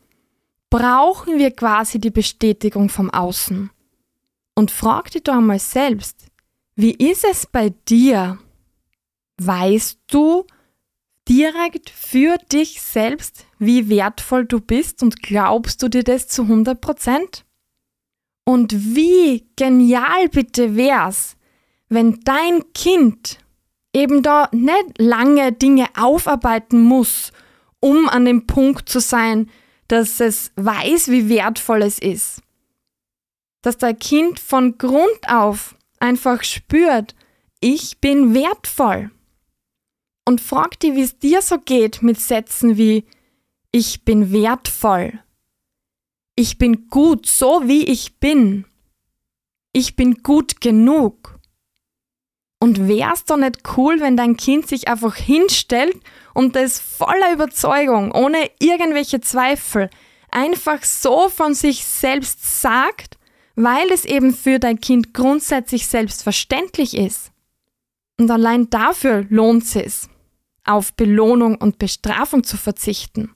brauchen 0.70 1.38
wir 1.40 1.52
quasi 1.52 2.00
die 2.00 2.10
Bestätigung 2.10 2.88
vom 2.88 3.10
Außen. 3.10 3.70
Und 4.56 4.72
frag 4.72 5.12
dich 5.12 5.24
doch 5.24 5.34
einmal 5.34 5.60
selbst, 5.60 6.28
wie 6.78 6.94
ist 6.94 7.26
es 7.30 7.48
bei 7.48 7.72
dir? 7.90 8.40
Weißt 9.42 10.00
du 10.08 10.46
direkt 11.28 11.90
für 11.90 12.38
dich 12.50 12.82
selbst, 12.82 13.46
wie 13.60 13.90
wertvoll 13.90 14.46
du 14.46 14.62
bist 14.62 15.04
und 15.04 15.22
glaubst 15.22 15.84
du 15.84 15.90
dir 15.90 16.06
das 16.06 16.30
zu 16.30 16.44
100 16.44 16.80
Prozent? 16.80 17.44
Und 18.46 18.96
wie 18.96 19.50
genial 19.58 20.30
bitte 20.30 20.78
wär's, 20.78 21.36
wenn 21.94 22.20
dein 22.22 22.64
Kind 22.74 23.40
eben 23.94 24.24
da 24.24 24.50
nicht 24.52 24.98
lange 24.98 25.52
Dinge 25.52 25.88
aufarbeiten 25.96 26.82
muss, 26.82 27.32
um 27.80 28.10
an 28.10 28.26
dem 28.26 28.48
Punkt 28.48 28.90
zu 28.90 29.00
sein, 29.00 29.50
dass 29.88 30.20
es 30.20 30.52
weiß, 30.56 31.10
wie 31.10 31.30
wertvoll 31.30 31.84
es 31.84 32.00
ist. 32.00 32.42
Dass 33.62 33.78
dein 33.78 34.00
Kind 34.00 34.40
von 34.40 34.78
Grund 34.78 35.28
auf 35.28 35.76
einfach 36.00 36.44
spürt, 36.44 37.16
ich 37.60 38.00
bin 38.00 38.34
wertvoll. 38.34 39.12
Und 40.26 40.42
frag 40.42 40.80
dich, 40.80 40.96
wie 40.96 41.02
es 41.02 41.20
dir 41.20 41.42
so 41.42 41.58
geht 41.60 42.02
mit 42.02 42.20
Sätzen 42.20 42.78
wie 42.78 43.06
ich 43.72 44.06
bin 44.06 44.32
wertvoll. 44.32 45.20
Ich 46.36 46.58
bin 46.58 46.88
gut, 46.90 47.26
so 47.26 47.68
wie 47.68 47.84
ich 47.86 48.20
bin. 48.20 48.66
Ich 49.74 49.96
bin 49.96 50.24
gut 50.24 50.62
genug. 50.62 51.40
Und 52.64 52.88
wär's 52.88 53.26
doch 53.26 53.36
nicht 53.36 53.60
cool, 53.76 54.00
wenn 54.00 54.16
dein 54.16 54.38
Kind 54.38 54.70
sich 54.70 54.88
einfach 54.88 55.18
hinstellt 55.18 55.98
und 56.34 56.56
das 56.56 56.80
voller 56.80 57.34
Überzeugung, 57.34 58.14
ohne 58.14 58.50
irgendwelche 58.58 59.20
Zweifel, 59.20 59.90
einfach 60.32 60.82
so 60.86 61.28
von 61.28 61.56
sich 61.56 61.84
selbst 61.84 62.62
sagt, 62.62 63.18
weil 63.58 63.92
es 63.92 64.06
eben 64.06 64.34
für 64.34 64.60
dein 64.60 64.80
Kind 64.80 65.14
grundsätzlich 65.14 65.88
selbstverständlich 65.88 66.96
ist. 66.96 67.34
Und 68.18 68.32
allein 68.32 68.70
dafür 68.70 69.26
lohnt 69.28 69.76
es, 69.76 70.08
auf 70.64 70.94
Belohnung 70.94 71.56
und 71.56 71.80
Bestrafung 71.80 72.46
zu 72.46 72.56
verzichten. 72.56 73.36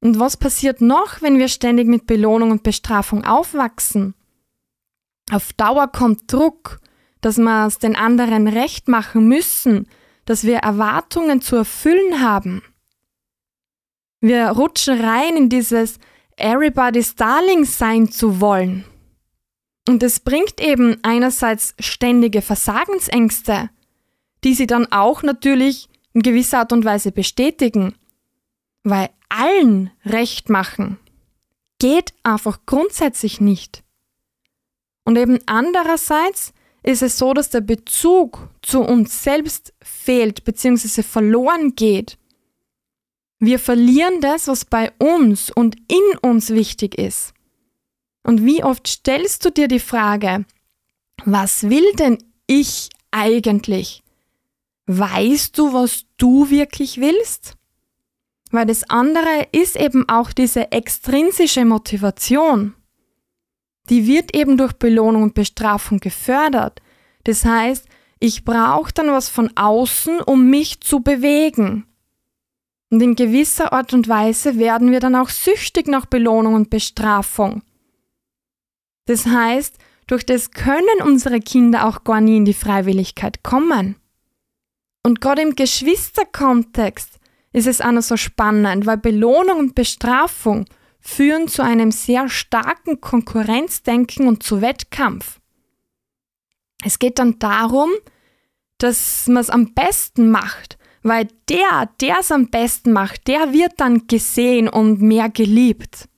Und 0.00 0.18
was 0.18 0.38
passiert 0.38 0.80
noch, 0.80 1.20
wenn 1.20 1.36
wir 1.36 1.48
ständig 1.48 1.86
mit 1.86 2.06
Belohnung 2.06 2.50
und 2.50 2.62
Bestrafung 2.62 3.26
aufwachsen? 3.26 4.14
Auf 5.30 5.52
Dauer 5.52 5.88
kommt 5.88 6.32
Druck, 6.32 6.80
dass 7.20 7.38
wir 7.38 7.66
es 7.66 7.78
den 7.78 7.96
anderen 7.96 8.48
recht 8.48 8.88
machen 8.88 9.28
müssen, 9.28 9.88
dass 10.24 10.44
wir 10.44 10.58
Erwartungen 10.58 11.40
zu 11.40 11.56
erfüllen 11.56 12.20
haben. 12.20 12.62
Wir 14.20 14.48
rutschen 14.48 15.00
rein 15.00 15.36
in 15.36 15.48
dieses 15.48 15.98
Everybody's 16.36 17.14
Darling 17.14 17.64
sein 17.64 18.10
zu 18.10 18.40
wollen. 18.40 18.84
Und 19.88 20.02
es 20.02 20.20
bringt 20.20 20.60
eben 20.60 20.98
einerseits 21.02 21.74
ständige 21.78 22.42
Versagensängste, 22.42 23.70
die 24.42 24.54
sie 24.54 24.66
dann 24.66 24.90
auch 24.90 25.22
natürlich 25.22 25.88
in 26.12 26.22
gewisser 26.22 26.60
Art 26.60 26.72
und 26.72 26.84
Weise 26.84 27.12
bestätigen, 27.12 27.94
weil 28.82 29.10
allen 29.28 29.90
recht 30.04 30.48
machen 30.48 30.98
geht 31.78 32.14
einfach 32.22 32.60
grundsätzlich 32.66 33.40
nicht. 33.40 33.82
Und 35.04 35.16
eben 35.16 35.38
andererseits 35.46 36.52
ist 36.86 37.02
es 37.02 37.18
so, 37.18 37.34
dass 37.34 37.50
der 37.50 37.60
Bezug 37.60 38.48
zu 38.62 38.80
uns 38.80 39.22
selbst 39.22 39.74
fehlt 39.82 40.44
bzw. 40.44 41.02
verloren 41.02 41.74
geht. 41.74 42.16
Wir 43.38 43.58
verlieren 43.58 44.20
das, 44.20 44.48
was 44.48 44.64
bei 44.64 44.92
uns 44.98 45.50
und 45.50 45.76
in 45.90 46.18
uns 46.22 46.50
wichtig 46.50 46.96
ist. 46.96 47.34
Und 48.22 48.44
wie 48.44 48.62
oft 48.62 48.86
stellst 48.86 49.44
du 49.44 49.50
dir 49.50 49.68
die 49.68 49.80
Frage, 49.80 50.46
was 51.24 51.68
will 51.68 51.92
denn 51.98 52.18
ich 52.46 52.88
eigentlich? 53.10 54.02
Weißt 54.86 55.58
du, 55.58 55.72
was 55.72 56.04
du 56.16 56.50
wirklich 56.50 57.00
willst? 57.00 57.54
Weil 58.52 58.66
das 58.66 58.88
andere 58.88 59.48
ist 59.50 59.76
eben 59.76 60.08
auch 60.08 60.32
diese 60.32 60.70
extrinsische 60.70 61.64
Motivation. 61.64 62.74
Die 63.88 64.06
wird 64.06 64.34
eben 64.34 64.56
durch 64.56 64.72
Belohnung 64.72 65.22
und 65.22 65.34
Bestrafung 65.34 65.98
gefördert. 65.98 66.80
Das 67.24 67.44
heißt, 67.44 67.86
ich 68.18 68.44
brauche 68.44 68.92
dann 68.92 69.08
was 69.08 69.28
von 69.28 69.50
außen, 69.56 70.20
um 70.20 70.48
mich 70.48 70.80
zu 70.80 71.00
bewegen. 71.00 71.86
Und 72.90 73.02
in 73.02 73.16
gewisser 73.16 73.72
Art 73.72 73.92
und 73.92 74.08
Weise 74.08 74.58
werden 74.58 74.90
wir 74.90 75.00
dann 75.00 75.16
auch 75.16 75.28
süchtig 75.28 75.88
nach 75.88 76.06
Belohnung 76.06 76.54
und 76.54 76.70
Bestrafung. 76.70 77.62
Das 79.06 79.26
heißt, 79.26 79.76
durch 80.06 80.24
das 80.24 80.52
können 80.52 81.02
unsere 81.04 81.40
Kinder 81.40 81.86
auch 81.86 82.04
gar 82.04 82.20
nie 82.20 82.36
in 82.36 82.44
die 82.44 82.54
Freiwilligkeit 82.54 83.42
kommen. 83.42 83.96
Und 85.02 85.20
gerade 85.20 85.42
im 85.42 85.54
Geschwisterkontext 85.54 87.18
ist 87.52 87.66
es 87.66 87.80
auch 87.80 87.92
noch 87.92 88.02
so 88.02 88.16
spannend, 88.16 88.86
weil 88.86 88.98
Belohnung 88.98 89.58
und 89.58 89.74
Bestrafung 89.74 90.66
führen 91.00 91.48
zu 91.48 91.62
einem 91.62 91.90
sehr 91.90 92.28
starken 92.28 93.00
Konkurrenzdenken 93.00 94.26
und 94.28 94.42
zu 94.42 94.60
Wettkampf. 94.60 95.40
Es 96.84 96.98
geht 96.98 97.18
dann 97.18 97.38
darum, 97.38 97.90
dass 98.78 99.26
man 99.26 99.38
es 99.38 99.50
am 99.50 99.72
besten 99.74 100.30
macht, 100.30 100.78
weil 101.02 101.28
der, 101.48 101.90
der 102.00 102.18
es 102.20 102.30
am 102.30 102.48
besten 102.48 102.92
macht, 102.92 103.26
der 103.28 103.52
wird 103.52 103.72
dann 103.78 104.06
gesehen 104.06 104.68
und 104.68 105.00
mehr 105.00 105.30
geliebt. 105.30 106.08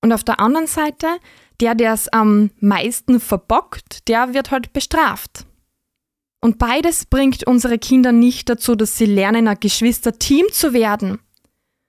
Und 0.00 0.12
auf 0.12 0.24
der 0.24 0.40
anderen 0.40 0.66
Seite 0.66 1.06
der, 1.60 1.74
der 1.74 1.92
es 1.92 2.08
am 2.08 2.50
meisten 2.60 3.20
verbockt, 3.20 4.08
der 4.08 4.34
wird 4.34 4.50
halt 4.50 4.72
bestraft. 4.72 5.44
Und 6.40 6.58
beides 6.58 7.04
bringt 7.06 7.46
unsere 7.46 7.78
Kinder 7.78 8.12
nicht 8.12 8.48
dazu, 8.48 8.76
dass 8.76 8.96
sie 8.96 9.06
lernen, 9.06 9.48
ein 9.48 9.58
Geschwisterteam 9.58 10.46
zu 10.52 10.72
werden, 10.72 11.18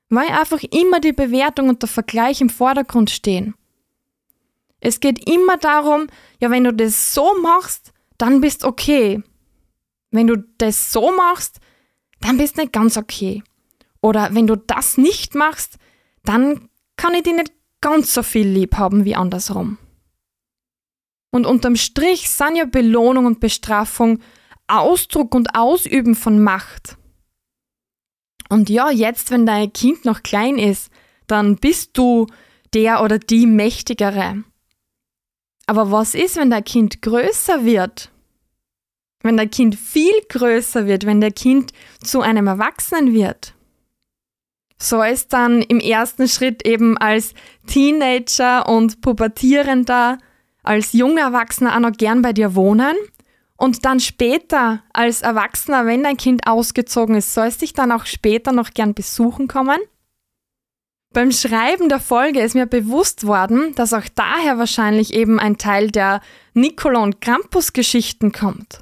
weil 0.09 0.29
einfach 0.29 0.61
immer 0.63 0.99
die 0.99 1.13
Bewertung 1.13 1.69
und 1.69 1.81
der 1.81 1.89
Vergleich 1.89 2.41
im 2.41 2.49
Vordergrund 2.49 3.09
stehen. 3.09 3.55
Es 4.79 4.99
geht 4.99 5.29
immer 5.29 5.57
darum, 5.57 6.07
ja, 6.39 6.49
wenn 6.49 6.63
du 6.63 6.73
das 6.73 7.13
so 7.13 7.39
machst, 7.41 7.91
dann 8.17 8.41
bist 8.41 8.63
okay. 8.63 9.21
Wenn 10.11 10.27
du 10.27 10.37
das 10.57 10.91
so 10.91 11.11
machst, 11.11 11.59
dann 12.21 12.37
bist 12.37 12.57
nicht 12.57 12.73
ganz 12.73 12.97
okay. 12.97 13.43
Oder 14.01 14.33
wenn 14.33 14.47
du 14.47 14.55
das 14.55 14.97
nicht 14.97 15.35
machst, 15.35 15.77
dann 16.23 16.69
kann 16.95 17.13
ich 17.13 17.23
dich 17.23 17.33
nicht 17.33 17.53
ganz 17.81 18.13
so 18.13 18.23
viel 18.23 18.47
lieb 18.47 18.77
haben 18.77 19.05
wie 19.05 19.15
andersrum. 19.15 19.77
Und 21.31 21.45
unterm 21.45 21.75
Strich 21.75 22.29
sind 22.29 22.55
ja 22.55 22.65
Belohnung 22.65 23.25
und 23.25 23.39
Bestrafung 23.39 24.19
Ausdruck 24.67 25.33
und 25.33 25.55
Ausüben 25.55 26.15
von 26.15 26.41
Macht. 26.41 26.97
Und 28.49 28.69
ja, 28.69 28.89
jetzt, 28.89 29.31
wenn 29.31 29.45
dein 29.45 29.71
Kind 29.71 30.05
noch 30.05 30.23
klein 30.23 30.57
ist, 30.57 30.91
dann 31.27 31.55
bist 31.55 31.97
du 31.97 32.27
der 32.73 33.03
oder 33.03 33.19
die 33.19 33.45
Mächtigere. 33.45 34.43
Aber 35.67 35.91
was 35.91 36.15
ist, 36.15 36.35
wenn 36.35 36.49
dein 36.49 36.63
Kind 36.63 37.01
größer 37.01 37.63
wird? 37.63 38.11
Wenn 39.21 39.37
dein 39.37 39.51
Kind 39.51 39.75
viel 39.75 40.13
größer 40.29 40.87
wird, 40.87 41.05
wenn 41.05 41.21
der 41.21 41.31
Kind 41.31 41.71
zu 42.03 42.21
einem 42.21 42.47
Erwachsenen 42.47 43.13
wird? 43.13 43.53
soll 44.81 45.07
es 45.07 45.27
dann 45.27 45.61
im 45.61 45.79
ersten 45.79 46.27
Schritt 46.27 46.65
eben 46.65 46.97
als 46.97 47.33
Teenager 47.67 48.67
und 48.67 49.01
Pubertierender, 49.01 50.17
als 50.63 50.93
junger 50.93 51.21
Erwachsener 51.21 51.75
auch 51.75 51.79
noch 51.79 51.91
gern 51.91 52.21
bei 52.21 52.33
dir 52.33 52.55
wohnen? 52.55 52.95
Und 53.59 53.83
dann 53.83 53.99
später, 53.99 54.83
als 54.93 55.21
Erwachsener, 55.21 55.85
wenn 55.85 56.01
dein 56.01 56.15
Kind 56.15 56.47
ausgezogen 56.47 57.15
ist, 57.15 57.33
soll 57.33 57.47
es 57.47 57.57
dich 57.57 57.73
dann 57.73 57.91
auch 57.91 58.05
später 58.05 58.53
noch 58.53 58.71
gern 58.71 58.93
besuchen 58.93 59.49
kommen? 59.49 59.79
Beim 61.11 61.33
Schreiben 61.33 61.89
der 61.89 61.99
Folge 61.99 62.39
ist 62.39 62.55
mir 62.55 62.67
bewusst 62.67 63.27
worden, 63.27 63.75
dass 63.75 63.93
auch 63.93 64.05
daher 64.15 64.57
wahrscheinlich 64.57 65.13
eben 65.13 65.39
ein 65.39 65.57
Teil 65.57 65.91
der 65.91 66.21
Nicola 66.53 66.99
und 66.99 67.19
Krampus 67.19 67.73
Geschichten 67.73 68.31
kommt. 68.31 68.79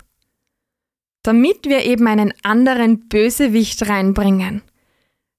Damit 1.24 1.66
wir 1.66 1.84
eben 1.84 2.06
einen 2.06 2.32
anderen 2.44 3.10
Bösewicht 3.10 3.90
reinbringen. 3.90 4.62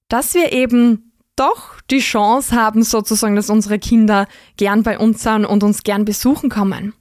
Dass 0.08 0.34
wir 0.34 0.50
eben 0.52 1.12
doch 1.36 1.80
die 1.92 2.00
Chance 2.00 2.56
haben, 2.56 2.82
sozusagen, 2.82 3.36
dass 3.36 3.50
unsere 3.50 3.78
Kinder 3.78 4.26
gern 4.56 4.82
bei 4.82 4.98
uns 4.98 5.22
sind 5.22 5.44
und 5.44 5.62
uns 5.62 5.84
gern 5.84 6.04
besuchen 6.04 6.50
kommen. 6.50 6.92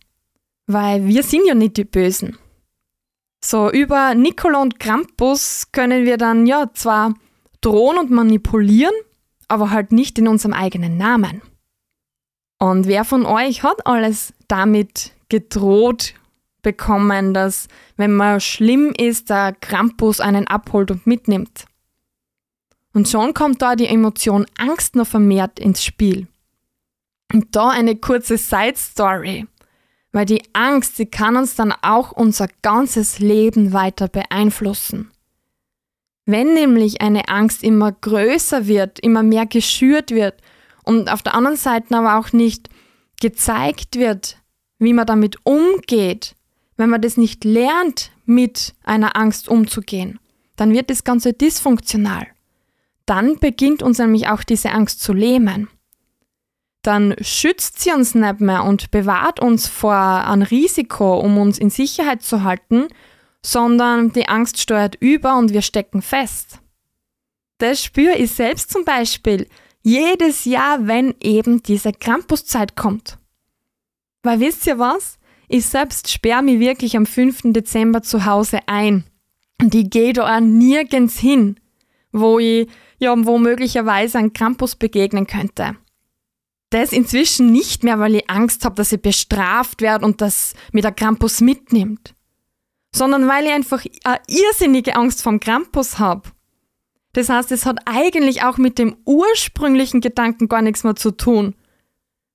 Weil 0.67 1.05
wir 1.07 1.23
sind 1.23 1.47
ja 1.47 1.55
nicht 1.55 1.77
die 1.77 1.85
Bösen. 1.85 2.37
So, 3.43 3.71
über 3.71 4.15
Nicola 4.15 4.61
und 4.61 4.79
Krampus 4.79 5.71
können 5.71 6.05
wir 6.05 6.17
dann 6.17 6.45
ja 6.45 6.69
zwar 6.73 7.13
drohen 7.61 7.97
und 7.97 8.11
manipulieren, 8.11 8.93
aber 9.47 9.71
halt 9.71 9.91
nicht 9.91 10.19
in 10.19 10.27
unserem 10.27 10.53
eigenen 10.53 10.97
Namen. 10.97 11.41
Und 12.59 12.87
wer 12.87 13.05
von 13.05 13.25
euch 13.25 13.63
hat 13.63 13.85
alles 13.85 14.33
damit 14.47 15.13
gedroht 15.29 16.15
bekommen, 16.63 17.33
dass 17.33 17.67
wenn 17.95 18.15
man 18.15 18.41
schlimm 18.41 18.91
ist, 18.97 19.29
der 19.29 19.53
Krampus 19.53 20.19
einen 20.19 20.47
abholt 20.47 20.91
und 20.91 21.07
mitnimmt? 21.07 21.65
Und 22.93 23.07
schon 23.07 23.33
kommt 23.33 23.61
da 23.61 23.75
die 23.75 23.87
Emotion 23.87 24.47
Angst 24.57 24.95
noch 24.95 25.07
vermehrt 25.07 25.59
ins 25.59 25.83
Spiel. 25.83 26.27
Und 27.31 27.55
da 27.55 27.69
eine 27.69 27.95
kurze 27.95 28.37
Side 28.37 28.75
Story. 28.75 29.45
Weil 30.17 30.25
die 30.25 30.41
Angst, 30.53 30.95
sie 30.97 31.05
kann 31.05 31.35
uns 31.35 31.53
dann 31.53 31.71
auch 31.83 32.11
unser 32.11 32.47
ganzes 32.63 33.19
Leben 33.19 33.71
weiter 33.71 34.07
beeinflussen. 34.07 35.11
Wenn 36.25 36.55
nämlich 36.55 37.01
eine 37.01 37.27
Angst 37.27 37.63
immer 37.63 37.91
größer 37.91 38.65
wird, 38.65 38.97
immer 38.97 39.21
mehr 39.21 39.45
geschürt 39.45 40.09
wird 40.09 40.41
und 40.81 41.11
auf 41.11 41.21
der 41.21 41.35
anderen 41.35 41.55
Seite 41.55 41.95
aber 41.95 42.17
auch 42.17 42.33
nicht 42.33 42.67
gezeigt 43.21 43.99
wird, 43.99 44.41
wie 44.79 44.93
man 44.93 45.05
damit 45.05 45.37
umgeht, 45.43 46.35
wenn 46.77 46.89
man 46.89 47.03
das 47.03 47.17
nicht 47.17 47.43
lernt, 47.43 48.09
mit 48.25 48.73
einer 48.83 49.17
Angst 49.17 49.47
umzugehen, 49.47 50.17
dann 50.55 50.73
wird 50.73 50.89
das 50.89 51.03
Ganze 51.03 51.33
dysfunktional. 51.33 52.25
Dann 53.05 53.37
beginnt 53.37 53.83
uns 53.83 53.99
nämlich 53.99 54.29
auch 54.29 54.43
diese 54.43 54.71
Angst 54.71 54.99
zu 54.99 55.13
lähmen. 55.13 55.69
Dann 56.87 57.15
schützt 57.19 57.81
sie 57.81 57.91
uns 57.91 58.15
nicht 58.15 58.39
mehr 58.39 58.63
und 58.63 58.91
bewahrt 58.91 59.41
uns 59.41 59.67
vor 59.67 59.93
einem 59.93 60.43
Risiko, 60.43 61.19
um 61.19 61.37
uns 61.37 61.57
in 61.57 61.69
Sicherheit 61.69 62.21
zu 62.21 62.45
halten, 62.45 62.87
sondern 63.41 64.13
die 64.13 64.29
Angst 64.29 64.61
steuert 64.61 64.95
über 65.01 65.37
und 65.37 65.51
wir 65.51 65.61
stecken 65.61 66.01
fest. 66.01 66.61
Das 67.57 67.83
spüre 67.83 68.15
ich 68.15 68.31
selbst 68.31 68.71
zum 68.71 68.85
Beispiel 68.85 69.49
jedes 69.83 70.45
Jahr, 70.45 70.87
wenn 70.87 71.13
eben 71.19 71.61
diese 71.61 71.91
Krampuszeit 71.91 72.77
kommt. 72.77 73.17
Weil 74.23 74.39
wisst 74.39 74.65
ihr 74.65 74.79
was? 74.79 75.19
Ich 75.49 75.65
selbst 75.65 76.09
sperre 76.09 76.41
mich 76.41 76.61
wirklich 76.61 76.95
am 76.95 77.05
5. 77.05 77.51
Dezember 77.51 78.01
zu 78.01 78.23
Hause 78.23 78.59
ein. 78.67 79.03
Und 79.61 79.75
ich 79.75 79.89
gehe 79.89 80.13
da 80.13 80.37
auch 80.37 80.39
nirgends 80.39 81.19
hin, 81.19 81.59
wo 82.13 82.39
ich 82.39 82.69
ja 82.97 83.13
wo 83.25 83.37
möglicherweise 83.39 84.19
ein 84.19 84.31
Krampus 84.31 84.77
begegnen 84.77 85.27
könnte. 85.27 85.75
Das 86.69 86.91
inzwischen 86.91 87.51
nicht 87.51 87.83
mehr, 87.83 87.99
weil 87.99 88.15
ich 88.15 88.29
Angst 88.29 88.65
habe, 88.65 88.75
dass 88.75 88.91
ich 88.91 89.01
bestraft 89.01 89.81
werde 89.81 90.05
und 90.05 90.21
dass 90.21 90.53
mir 90.73 90.81
der 90.81 90.91
Krampus 90.91 91.39
mitnimmt 91.39 92.13
sondern 92.97 93.27
weil 93.27 93.45
ich 93.45 93.51
einfach 93.51 93.83
eine 94.03 94.19
irrsinnige 94.27 94.95
Angst 94.95 95.21
vom 95.21 95.39
Krampus 95.39 95.99
habe. 95.99 96.29
Das 97.13 97.29
heißt, 97.29 97.51
es 97.51 97.65
hat 97.65 97.79
eigentlich 97.85 98.43
auch 98.43 98.57
mit 98.57 98.77
dem 98.77 98.97
ursprünglichen 99.05 100.01
Gedanken 100.01 100.47
gar 100.47 100.61
nichts 100.61 100.83
mehr 100.83 100.95
zu 100.95 101.11
tun, 101.11 101.55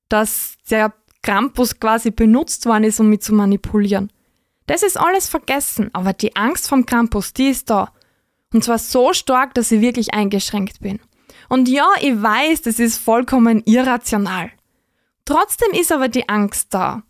dass 0.08 0.54
der 0.70 0.92
Krampus 1.22 1.78
quasi 1.78 2.10
benutzt 2.10 2.66
worden 2.66 2.84
ist, 2.84 2.98
um 2.98 3.08
mich 3.08 3.20
zu 3.20 3.34
manipulieren. 3.34 4.10
Das 4.66 4.82
ist 4.82 4.98
alles 4.98 5.28
vergessen, 5.28 5.90
aber 5.92 6.12
die 6.12 6.34
Angst 6.36 6.68
vom 6.68 6.86
Krampus, 6.86 7.32
die 7.32 7.48
ist 7.48 7.70
da. 7.70 7.92
Und 8.52 8.64
zwar 8.64 8.78
so 8.78 9.12
stark, 9.12 9.54
dass 9.54 9.72
ich 9.72 9.80
wirklich 9.80 10.14
eingeschränkt 10.14 10.80
bin. 10.80 11.00
Und 11.52 11.68
ja, 11.68 11.86
ich 12.00 12.22
weiß, 12.22 12.62
das 12.62 12.78
ist 12.78 12.96
vollkommen 12.96 13.62
irrational. 13.66 14.50
Trotzdem 15.26 15.70
ist 15.78 15.92
aber 15.92 16.08
die 16.08 16.26
Angst 16.26 16.72
da. 16.72 17.02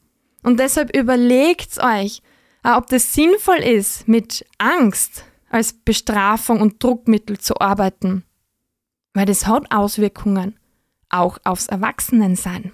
Und 0.42 0.58
deshalb 0.58 0.96
überlegt 0.96 1.78
euch, 1.80 2.22
äh, 2.64 2.72
ob 2.72 2.88
das 2.88 3.12
sinnvoll 3.12 3.58
ist, 3.58 4.08
mit 4.08 4.44
Angst 4.58 5.24
als 5.48 5.72
Bestrafung 5.72 6.60
und 6.60 6.82
Druckmittel 6.82 7.38
zu 7.38 7.60
arbeiten. 7.60 8.24
Weil 9.14 9.26
das 9.26 9.46
hat 9.46 9.72
Auswirkungen, 9.72 10.58
auch 11.08 11.38
aufs 11.44 11.68
Erwachsenensein. 11.68 12.72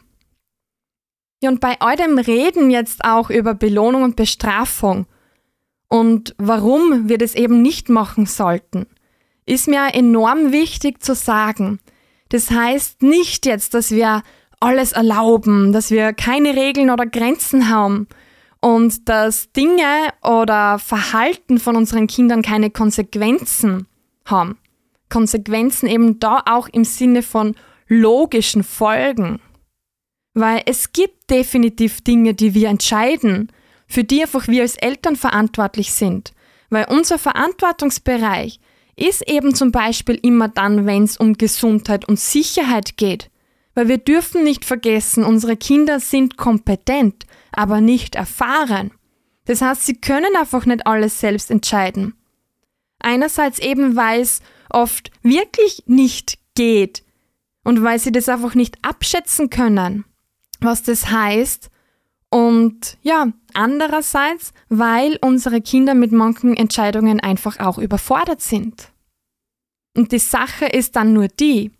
Ja, 1.43 1.51
und 1.51 1.61
bei 1.61 1.79
all 1.81 1.97
dem 1.97 2.17
Reden 2.17 2.71
jetzt 2.71 3.05
auch 3.05 3.29
über 3.29 3.53
Belohnung 3.53 4.05
und 4.05 4.17
Bestrafung 4.17 5.05
und 5.89 6.35
warum 6.39 7.11
wir 7.11 7.19
das 7.19 7.35
eben 7.35 7.61
nicht 7.61 7.91
machen 7.91 8.25
sollten, 8.25 8.87
ist 9.49 9.69
mir 9.69 9.95
enorm 9.95 10.53
wichtig 10.53 11.03
zu 11.03 11.15
sagen. 11.15 11.81
Das 12.29 12.51
heißt 12.51 13.03
nicht 13.03 13.47
jetzt, 13.47 13.75
dass 13.75 13.91
wir 13.91 14.23
alles 14.61 14.93
erlauben, 14.93 15.73
dass 15.73 15.91
wir 15.91 16.13
keine 16.13 16.55
Regeln 16.55 16.91
oder 16.91 17.07
Grenzen 17.07 17.71
haben, 17.71 18.09
und 18.61 19.09
dass 19.09 19.53
Dinge 19.53 20.09
oder 20.23 20.79
Verhalten 20.79 21.59
von 21.59 21.77
unseren 21.77 22.07
Kindern 22.07 22.43
keine 22.43 22.71
Konsequenzen 22.71 23.87
haben. 24.25 24.59
Konsequenzen 25.09 25.89
eben 25.89 26.19
da 26.19 26.43
auch 26.47 26.69
im 26.69 26.85
Sinne 26.85 27.23
von 27.23 27.55
logischen 27.87 28.65
Folgen. 28.65 29.41
Weil 30.35 30.63
es 30.67 30.93
gibt 30.93 31.31
definitiv 31.31 32.03
Dinge, 32.03 32.35
die 32.35 32.55
wir 32.55 32.69
entscheiden, 32.69 33.51
für 33.87 34.05
die 34.05 34.23
einfach 34.23 34.49
wir 34.49 34.63
als 34.63 34.77
Eltern 34.77 35.17
verantwortlich 35.17 35.93
sind. 35.93 36.33
Weil 36.69 36.87
unser 36.91 37.19
Verantwortungsbereich 37.19 38.61
ist 38.99 39.29
eben 39.29 39.55
zum 39.55 39.73
Beispiel 39.73 40.19
immer 40.23 40.49
dann, 40.49 40.87
wenn 40.87 41.05
es 41.05 41.17
um 41.17 41.35
Gesundheit 41.35 42.07
und 42.09 42.19
Sicherheit 42.19 42.97
geht. 42.97 43.31
Weil 43.75 43.89
wir 43.89 43.99
dürfen 43.99 44.45
nicht 44.45 44.65
vergessen, 44.65 45.25
unsere 45.25 45.57
Kinder 45.57 46.01
sind 46.01 46.37
kompetent 46.37 47.27
aber 47.53 47.81
nicht 47.81 48.15
erfahren. 48.15 48.93
Das 49.45 49.63
heißt, 49.63 49.87
sie 49.87 49.97
können 49.97 50.37
einfach 50.37 50.67
nicht 50.67 50.87
alles 50.87 51.21
selbst 51.21 51.51
entscheiden. 51.51 52.15
Einerseits 53.01 53.59
eben, 53.59 53.97
weil 53.97 54.21
es 54.21 54.41
oft 54.71 55.11
wirklich 55.23 55.85
nicht 55.87 56.39
geht 56.55 57.03
und 57.65 57.83
weil 57.83 57.99
sie 57.99 58.13
das 58.13 58.29
einfach 58.29 58.55
nicht 58.55 58.77
abschätzen 58.83 59.51
können, 59.51 60.05
was 60.61 60.83
das 60.83 61.11
heißt. 61.11 61.71
Und 62.31 62.99
ja, 63.03 63.29
andererseits, 63.55 64.53
weil 64.69 65.19
unsere 65.23 65.61
Kinder 65.61 65.95
mit 65.95 66.13
manchen 66.13 66.57
Entscheidungen 66.57 67.21
einfach 67.21 67.59
auch 67.59 67.79
überfordert 67.79 68.43
sind. 68.43 68.93
Und 69.97 70.13
die 70.13 70.19
Sache 70.19 70.67
ist 70.67 70.97
dann 70.97 71.13
nur 71.13 71.29
die, 71.29 71.73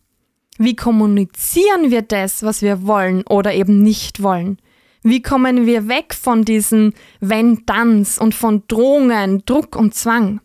wie 0.59 0.75
kommunizieren 0.75 1.91
wir 1.91 2.03
das, 2.03 2.43
was 2.43 2.63
wir 2.63 2.87
wollen 2.87 3.23
oder 3.29 3.55
eben 3.55 3.83
nicht 3.83 4.23
wollen? 4.23 4.59
Wie 5.05 5.23
kommen 5.23 5.67
wir 5.67 5.87
weg 5.87 6.15
von 6.15 6.45
diesen 6.45 6.95
Wenn-Danns 7.21 8.19
und 8.19 8.35
von 8.35 8.65
Drohungen, 8.67 9.45
Druck 9.47 9.77
und 9.77 9.95
Zwang? 9.95 10.41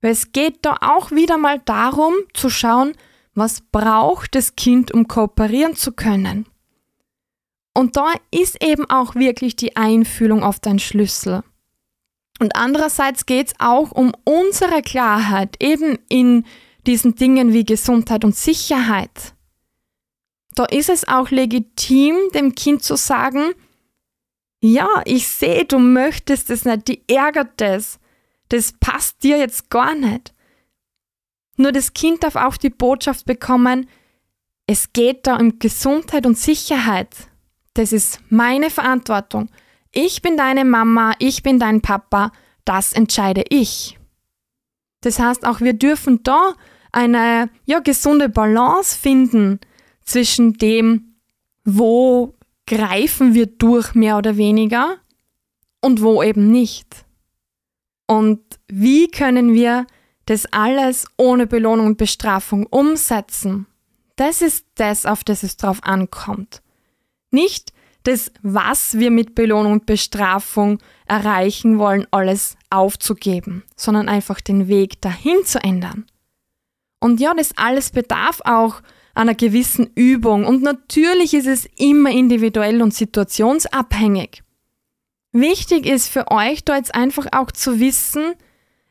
Weil 0.00 0.12
es 0.12 0.32
geht 0.32 0.58
da 0.62 0.76
auch 0.80 1.12
wieder 1.12 1.38
mal 1.38 1.60
darum 1.64 2.14
zu 2.34 2.50
schauen, 2.50 2.94
was 3.34 3.60
braucht 3.60 4.34
das 4.34 4.56
Kind, 4.56 4.92
um 4.92 5.06
kooperieren 5.06 5.76
zu 5.76 5.92
können. 5.92 6.46
Und 7.78 7.96
da 7.96 8.12
ist 8.32 8.60
eben 8.60 8.90
auch 8.90 9.14
wirklich 9.14 9.54
die 9.54 9.76
Einfühlung 9.76 10.42
oft 10.42 10.66
ein 10.66 10.80
Schlüssel. 10.80 11.44
Und 12.40 12.56
andererseits 12.56 13.24
geht 13.24 13.46
es 13.46 13.54
auch 13.60 13.92
um 13.92 14.12
unsere 14.24 14.82
Klarheit, 14.82 15.54
eben 15.62 15.96
in 16.08 16.44
diesen 16.88 17.14
Dingen 17.14 17.52
wie 17.52 17.64
Gesundheit 17.64 18.24
und 18.24 18.34
Sicherheit. 18.34 19.32
Da 20.56 20.64
ist 20.64 20.88
es 20.88 21.06
auch 21.06 21.30
legitim, 21.30 22.16
dem 22.34 22.56
Kind 22.56 22.82
zu 22.82 22.96
sagen, 22.96 23.52
ja, 24.60 24.88
ich 25.04 25.28
sehe, 25.28 25.64
du 25.64 25.78
möchtest 25.78 26.50
es 26.50 26.64
nicht, 26.64 26.88
die 26.88 27.08
ärgert 27.08 27.60
das. 27.60 28.00
Das 28.48 28.72
passt 28.80 29.22
dir 29.22 29.38
jetzt 29.38 29.70
gar 29.70 29.94
nicht. 29.94 30.34
Nur 31.56 31.70
das 31.70 31.94
Kind 31.94 32.24
darf 32.24 32.34
auch 32.34 32.56
die 32.56 32.70
Botschaft 32.70 33.24
bekommen, 33.24 33.88
es 34.66 34.92
geht 34.92 35.28
da 35.28 35.36
um 35.36 35.60
Gesundheit 35.60 36.26
und 36.26 36.36
Sicherheit. 36.36 37.28
Das 37.74 37.92
ist 37.92 38.20
meine 38.28 38.70
Verantwortung. 38.70 39.50
Ich 39.92 40.22
bin 40.22 40.36
deine 40.36 40.64
Mama, 40.64 41.14
ich 41.18 41.42
bin 41.42 41.58
dein 41.58 41.80
Papa, 41.80 42.32
das 42.64 42.92
entscheide 42.92 43.44
ich. 43.48 43.98
Das 45.00 45.18
heißt, 45.18 45.46
auch 45.46 45.60
wir 45.60 45.72
dürfen 45.72 46.22
da 46.22 46.54
eine 46.92 47.50
ja, 47.64 47.78
gesunde 47.78 48.28
Balance 48.28 48.98
finden 48.98 49.60
zwischen 50.02 50.54
dem, 50.54 51.14
wo 51.64 52.34
greifen 52.66 53.34
wir 53.34 53.46
durch 53.46 53.94
mehr 53.94 54.18
oder 54.18 54.36
weniger 54.36 54.96
und 55.80 56.02
wo 56.02 56.22
eben 56.22 56.50
nicht. 56.50 57.04
Und 58.06 58.40
wie 58.68 59.08
können 59.08 59.54
wir 59.54 59.86
das 60.26 60.46
alles 60.52 61.06
ohne 61.16 61.46
Belohnung 61.46 61.86
und 61.86 61.98
Bestrafung 61.98 62.66
umsetzen? 62.66 63.66
Das 64.16 64.42
ist 64.42 64.66
das, 64.74 65.06
auf 65.06 65.24
das 65.24 65.42
es 65.42 65.56
drauf 65.56 65.78
ankommt. 65.82 66.62
Nicht 67.30 67.72
das, 68.04 68.32
was 68.42 68.98
wir 68.98 69.10
mit 69.10 69.34
Belohnung 69.34 69.72
und 69.72 69.86
Bestrafung 69.86 70.78
erreichen 71.06 71.78
wollen, 71.78 72.06
alles 72.10 72.56
aufzugeben, 72.70 73.64
sondern 73.76 74.08
einfach 74.08 74.40
den 74.40 74.68
Weg 74.68 75.00
dahin 75.00 75.44
zu 75.44 75.62
ändern. 75.62 76.06
Und 77.00 77.20
ja, 77.20 77.34
das 77.34 77.56
alles 77.56 77.90
bedarf 77.90 78.40
auch 78.44 78.80
einer 79.14 79.34
gewissen 79.34 79.90
Übung 79.94 80.46
und 80.46 80.62
natürlich 80.62 81.34
ist 81.34 81.46
es 81.46 81.68
immer 81.76 82.10
individuell 82.10 82.82
und 82.82 82.94
situationsabhängig. 82.94 84.42
Wichtig 85.32 85.86
ist 85.86 86.08
für 86.08 86.30
euch 86.30 86.64
da 86.64 86.76
jetzt 86.76 86.94
einfach 86.94 87.26
auch 87.32 87.52
zu 87.52 87.80
wissen, 87.80 88.34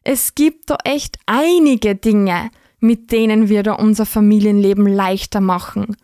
es 0.03 0.35
gibt 0.35 0.69
da 0.69 0.77
echt 0.83 1.17
einige 1.25 1.95
Dinge, 1.95 2.51
mit 2.79 3.11
denen 3.11 3.49
wir 3.49 3.63
da 3.63 3.73
unser 3.73 4.05
Familienleben 4.05 4.87
leichter 4.87 5.41
machen. 5.41 5.97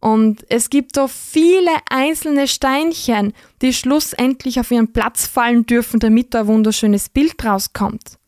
Und 0.00 0.44
es 0.48 0.70
gibt 0.70 0.96
da 0.96 1.08
viele 1.08 1.72
einzelne 1.90 2.48
Steinchen, 2.48 3.34
die 3.60 3.74
schlussendlich 3.74 4.58
auf 4.58 4.70
ihren 4.70 4.92
Platz 4.92 5.26
fallen 5.26 5.66
dürfen, 5.66 6.00
damit 6.00 6.32
da 6.32 6.40
ein 6.40 6.46
wunderschönes 6.46 7.10
Bild 7.10 7.44
rauskommt. 7.44 8.18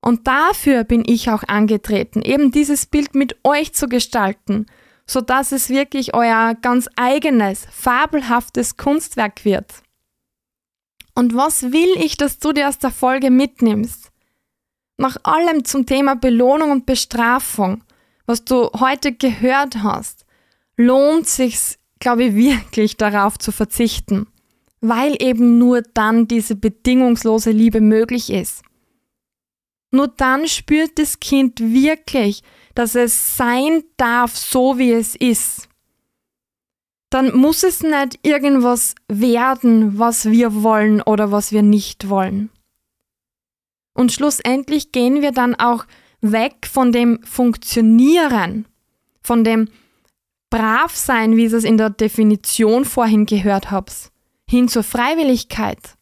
Und 0.00 0.26
dafür 0.26 0.84
bin 0.84 1.02
ich 1.06 1.28
auch 1.30 1.42
angetreten, 1.46 2.22
eben 2.22 2.52
dieses 2.52 2.86
Bild 2.86 3.14
mit 3.14 3.36
euch 3.44 3.74
zu 3.74 3.88
gestalten, 3.88 4.66
so 5.06 5.20
dass 5.20 5.52
es 5.52 5.68
wirklich 5.68 6.14
euer 6.14 6.54
ganz 6.54 6.88
eigenes, 6.96 7.66
fabelhaftes 7.70 8.76
Kunstwerk 8.76 9.44
wird. 9.44 9.82
Und 11.14 11.34
was 11.34 11.72
will 11.72 11.90
ich, 11.96 12.16
dass 12.16 12.38
du 12.38 12.52
dir 12.52 12.68
aus 12.68 12.78
der 12.78 12.92
Folge 12.92 13.30
mitnimmst? 13.30 14.10
Nach 14.98 15.16
allem 15.24 15.64
zum 15.64 15.84
Thema 15.84 16.14
Belohnung 16.14 16.70
und 16.70 16.86
Bestrafung, 16.86 17.82
was 18.26 18.44
du 18.44 18.70
heute 18.78 19.12
gehört 19.12 19.82
hast, 19.82 20.17
lohnt 20.78 21.26
sich's, 21.26 21.78
glaube 21.98 22.24
ich, 22.24 22.34
wirklich 22.34 22.96
darauf 22.96 23.36
zu 23.36 23.52
verzichten, 23.52 24.26
weil 24.80 25.14
eben 25.20 25.58
nur 25.58 25.82
dann 25.82 26.26
diese 26.26 26.56
bedingungslose 26.56 27.50
Liebe 27.50 27.82
möglich 27.82 28.30
ist. 28.30 28.62
Nur 29.90 30.08
dann 30.08 30.48
spürt 30.48 30.98
das 30.98 31.20
Kind 31.20 31.60
wirklich, 31.60 32.42
dass 32.74 32.94
es 32.94 33.36
sein 33.36 33.84
darf, 33.98 34.34
so 34.34 34.78
wie 34.78 34.92
es 34.92 35.14
ist 35.14 35.68
dann 37.10 37.34
muss 37.34 37.62
es 37.62 37.82
nicht 37.82 38.18
irgendwas 38.22 38.94
werden, 39.08 39.98
was 39.98 40.30
wir 40.30 40.62
wollen 40.62 41.00
oder 41.00 41.32
was 41.32 41.52
wir 41.52 41.62
nicht 41.62 42.08
wollen. 42.08 42.50
Und 43.94 44.12
schlussendlich 44.12 44.92
gehen 44.92 45.22
wir 45.22 45.32
dann 45.32 45.54
auch 45.54 45.86
weg 46.20 46.68
von 46.70 46.92
dem 46.92 47.22
Funktionieren, 47.24 48.66
von 49.22 49.42
dem 49.42 49.68
Bravsein, 50.50 51.36
wie 51.36 51.46
ich 51.46 51.52
es 51.52 51.64
in 51.64 51.76
der 51.76 51.90
Definition 51.90 52.84
vorhin 52.84 53.26
gehört 53.26 53.70
habe, 53.70 53.92
hin 54.48 54.68
zur 54.68 54.82
Freiwilligkeit. 54.82 55.96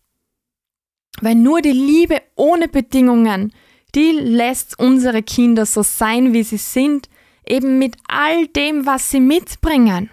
Weil 1.21 1.35
nur 1.35 1.63
die 1.63 1.73
Liebe 1.73 2.21
ohne 2.37 2.69
Bedingungen, 2.69 3.53
die 3.95 4.13
lässt 4.13 4.79
unsere 4.79 5.23
Kinder 5.23 5.67
so 5.67 5.83
sein, 5.83 6.33
wie 6.33 6.43
sie 6.43 6.59
sind, 6.59 7.09
eben 7.47 7.79
mit 7.79 7.97
all 8.09 8.47
dem, 8.49 8.87
was 8.87 9.11
sie 9.11 9.21
mitbringen. 9.21 10.11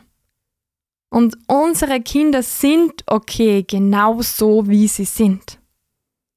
Und 1.10 1.38
unsere 1.48 2.02
Kinder 2.02 2.41
sind 2.41 3.04
okay, 3.06 3.63
genau 3.67 4.22
so 4.22 4.67
wie 4.67 4.88
sie 4.88 5.06
sind. 5.06 5.60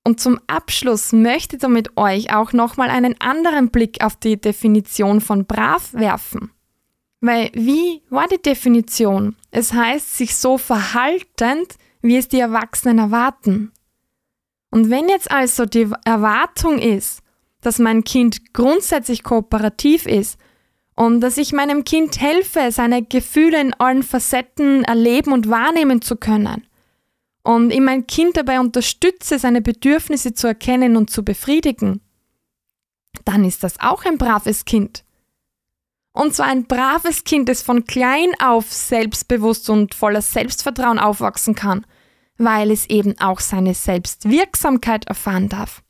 Und 0.04 0.20
zum 0.20 0.38
Abschluss 0.46 1.12
möchte 1.12 1.56
ich 1.56 1.68
mit 1.68 1.96
euch 1.96 2.32
auch 2.32 2.52
nochmal 2.52 2.90
einen 2.90 3.20
anderen 3.20 3.70
Blick 3.70 4.04
auf 4.04 4.16
die 4.16 4.40
Definition 4.40 5.20
von 5.20 5.46
brav 5.46 5.94
werfen. 5.94 6.50
Weil 7.20 7.50
wie 7.54 8.02
war 8.10 8.28
die 8.28 8.40
Definition? 8.40 9.36
Es 9.50 9.72
heißt, 9.72 10.16
sich 10.16 10.36
so 10.36 10.58
verhaltend, 10.58 11.76
wie 12.02 12.16
es 12.16 12.28
die 12.28 12.40
Erwachsenen 12.40 12.98
erwarten. 12.98 13.72
Und 14.70 14.90
wenn 14.90 15.08
jetzt 15.08 15.30
also 15.30 15.64
die 15.64 15.88
Erwartung 16.04 16.78
ist, 16.78 17.22
dass 17.62 17.78
mein 17.78 18.04
Kind 18.04 18.52
grundsätzlich 18.52 19.22
kooperativ 19.22 20.06
ist 20.06 20.38
und 20.94 21.20
dass 21.20 21.38
ich 21.38 21.52
meinem 21.52 21.84
Kind 21.84 22.20
helfe, 22.20 22.70
seine 22.70 23.02
Gefühle 23.02 23.60
in 23.60 23.74
allen 23.74 24.02
Facetten 24.02 24.84
erleben 24.84 25.32
und 25.32 25.48
wahrnehmen 25.48 26.02
zu 26.02 26.16
können. 26.16 26.66
Und 27.42 27.72
ich 27.72 27.80
mein 27.80 28.06
Kind 28.06 28.36
dabei 28.36 28.60
unterstütze, 28.60 29.38
seine 29.38 29.62
Bedürfnisse 29.62 30.34
zu 30.34 30.48
erkennen 30.48 30.96
und 30.96 31.10
zu 31.10 31.24
befriedigen. 31.24 32.00
Dann 33.24 33.44
ist 33.44 33.62
das 33.62 33.80
auch 33.80 34.04
ein 34.04 34.18
braves 34.18 34.64
Kind. 34.64 35.05
Und 36.16 36.34
zwar 36.34 36.46
ein 36.46 36.64
braves 36.64 37.24
Kind, 37.24 37.46
das 37.50 37.60
von 37.60 37.84
klein 37.84 38.30
auf 38.42 38.72
selbstbewusst 38.72 39.68
und 39.68 39.94
voller 39.94 40.22
Selbstvertrauen 40.22 40.98
aufwachsen 40.98 41.54
kann, 41.54 41.84
weil 42.38 42.70
es 42.70 42.88
eben 42.88 43.20
auch 43.20 43.38
seine 43.38 43.74
Selbstwirksamkeit 43.74 45.04
erfahren 45.08 45.50
darf. 45.50 45.82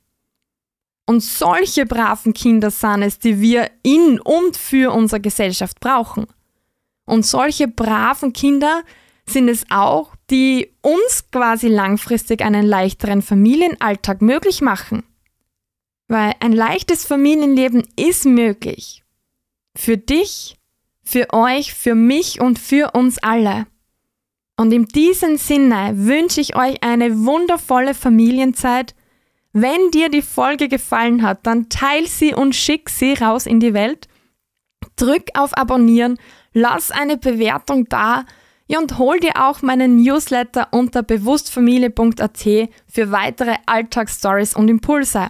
Und 1.05 1.23
solche 1.23 1.85
braven 1.85 2.33
Kinder 2.33 2.71
sind 2.71 3.03
es, 3.03 3.19
die 3.19 3.39
wir 3.39 3.71
in 3.83 4.19
und 4.19 4.57
für 4.57 4.91
unsere 4.91 5.21
Gesellschaft 5.21 5.79
brauchen. 5.79 6.27
Und 7.05 7.25
solche 7.25 7.69
braven 7.69 8.33
Kinder 8.33 8.83
sind 9.25 9.47
es 9.47 9.63
auch, 9.69 10.13
die 10.29 10.73
uns 10.81 11.31
quasi 11.31 11.69
langfristig 11.69 12.41
einen 12.41 12.65
leichteren 12.65 13.21
Familienalltag 13.21 14.21
möglich 14.21 14.59
machen. 14.59 15.03
Weil 16.09 16.33
ein 16.41 16.51
leichtes 16.51 17.05
Familienleben 17.05 17.87
ist 17.95 18.25
möglich. 18.25 19.05
Für 19.77 19.97
dich, 19.97 20.57
für 21.03 21.27
euch, 21.31 21.73
für 21.73 21.95
mich 21.95 22.41
und 22.41 22.59
für 22.59 22.91
uns 22.91 23.17
alle. 23.19 23.67
Und 24.57 24.71
in 24.73 24.85
diesem 24.85 25.37
Sinne 25.37 25.91
wünsche 25.95 26.41
ich 26.41 26.55
euch 26.55 26.83
eine 26.83 27.25
wundervolle 27.25 27.93
Familienzeit 27.93 28.95
wenn 29.59 29.89
dir 29.89 30.09
die 30.09 30.21
Folge 30.21 30.67
gefallen 30.67 31.23
hat, 31.23 31.47
dann 31.47 31.67
teil 31.67 32.05
sie 32.05 32.35
und 32.35 32.55
schick 32.55 32.91
sie 32.91 33.13
raus 33.13 33.47
in 33.47 33.59
die 33.59 33.73
Welt. 33.73 34.07
Drück 34.97 35.29
auf 35.33 35.57
Abonnieren, 35.57 36.19
lass 36.53 36.91
eine 36.91 37.17
Bewertung 37.17 37.89
da 37.89 38.25
ja, 38.67 38.77
und 38.77 38.99
hol 38.99 39.19
dir 39.19 39.31
auch 39.37 39.63
meinen 39.63 40.03
Newsletter 40.03 40.67
unter 40.71 41.01
bewusstfamilie.at 41.01 42.69
für 42.87 43.11
weitere 43.11 43.55
Alltagsstories 43.65 44.55
und 44.55 44.67
Impulse. 44.67 45.29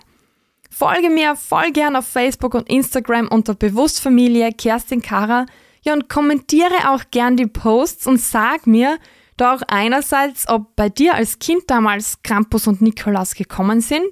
Folge 0.69 1.09
mir 1.09 1.35
voll 1.35 1.71
gern 1.71 1.95
auf 1.95 2.07
Facebook 2.07 2.53
und 2.53 2.69
Instagram 2.69 3.27
unter 3.27 3.55
Bewusstfamilie 3.55 4.51
Kerstin 4.51 5.01
Kara. 5.01 5.45
Ja, 5.81 5.93
und 5.93 6.09
kommentiere 6.09 6.89
auch 6.89 7.03
gern 7.11 7.37
die 7.37 7.47
Posts 7.47 8.07
und 8.07 8.19
sag 8.19 8.67
mir, 8.67 8.97
da 9.37 9.53
auch 9.53 9.61
einerseits, 9.67 10.49
ob 10.49 10.75
bei 10.75 10.89
dir 10.89 11.13
als 11.13 11.39
Kind 11.39 11.63
damals 11.67 12.21
Krampus 12.23 12.67
und 12.67 12.81
Nikolaus 12.81 13.35
gekommen 13.35 13.81
sind 13.81 14.05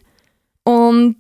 und 0.64 1.18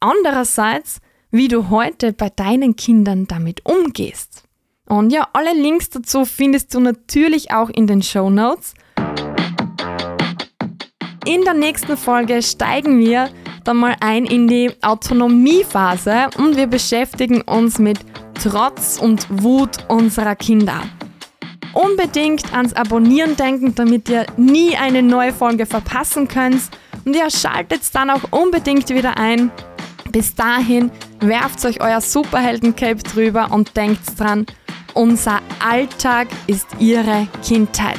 andererseits, 0.00 1.00
wie 1.30 1.48
du 1.48 1.70
heute 1.70 2.12
bei 2.12 2.28
deinen 2.30 2.76
Kindern 2.76 3.26
damit 3.26 3.64
umgehst. 3.64 4.44
Und 4.86 5.12
ja, 5.12 5.28
alle 5.32 5.54
Links 5.54 5.88
dazu 5.90 6.24
findest 6.24 6.74
du 6.74 6.80
natürlich 6.80 7.52
auch 7.52 7.70
in 7.70 7.86
den 7.86 8.02
Show 8.02 8.28
Notes. 8.28 8.74
In 11.24 11.42
der 11.42 11.54
nächsten 11.54 11.96
Folge 11.96 12.42
steigen 12.42 12.98
wir 12.98 13.30
dann 13.64 13.78
mal 13.78 13.96
ein 14.00 14.24
in 14.26 14.48
die 14.48 14.70
Autonomiephase 14.82 16.28
und 16.38 16.56
wir 16.56 16.66
beschäftigen 16.66 17.40
uns 17.42 17.78
mit 17.78 17.98
Trotz 18.42 18.98
und 18.98 19.26
Wut 19.42 19.78
unserer 19.88 20.36
Kinder 20.36 20.82
unbedingt 21.74 22.52
ans 22.54 22.72
Abonnieren 22.74 23.36
denken, 23.36 23.74
damit 23.74 24.08
ihr 24.08 24.26
nie 24.36 24.76
eine 24.76 25.02
neue 25.02 25.32
Folge 25.32 25.66
verpassen 25.66 26.28
könnt. 26.28 26.62
Und 27.04 27.14
ihr 27.14 27.30
schaltet 27.30 27.82
dann 27.92 28.10
auch 28.10 28.22
unbedingt 28.30 28.88
wieder 28.88 29.18
ein. 29.18 29.50
Bis 30.10 30.34
dahin 30.34 30.90
werft 31.20 31.64
euch 31.64 31.80
euer 31.80 32.00
Superhelden-Cape 32.00 33.02
drüber 33.02 33.50
und 33.50 33.76
denkt 33.76 34.18
dran, 34.18 34.46
unser 34.94 35.40
Alltag 35.58 36.28
ist 36.46 36.68
ihre 36.78 37.26
Kindheit. 37.42 37.98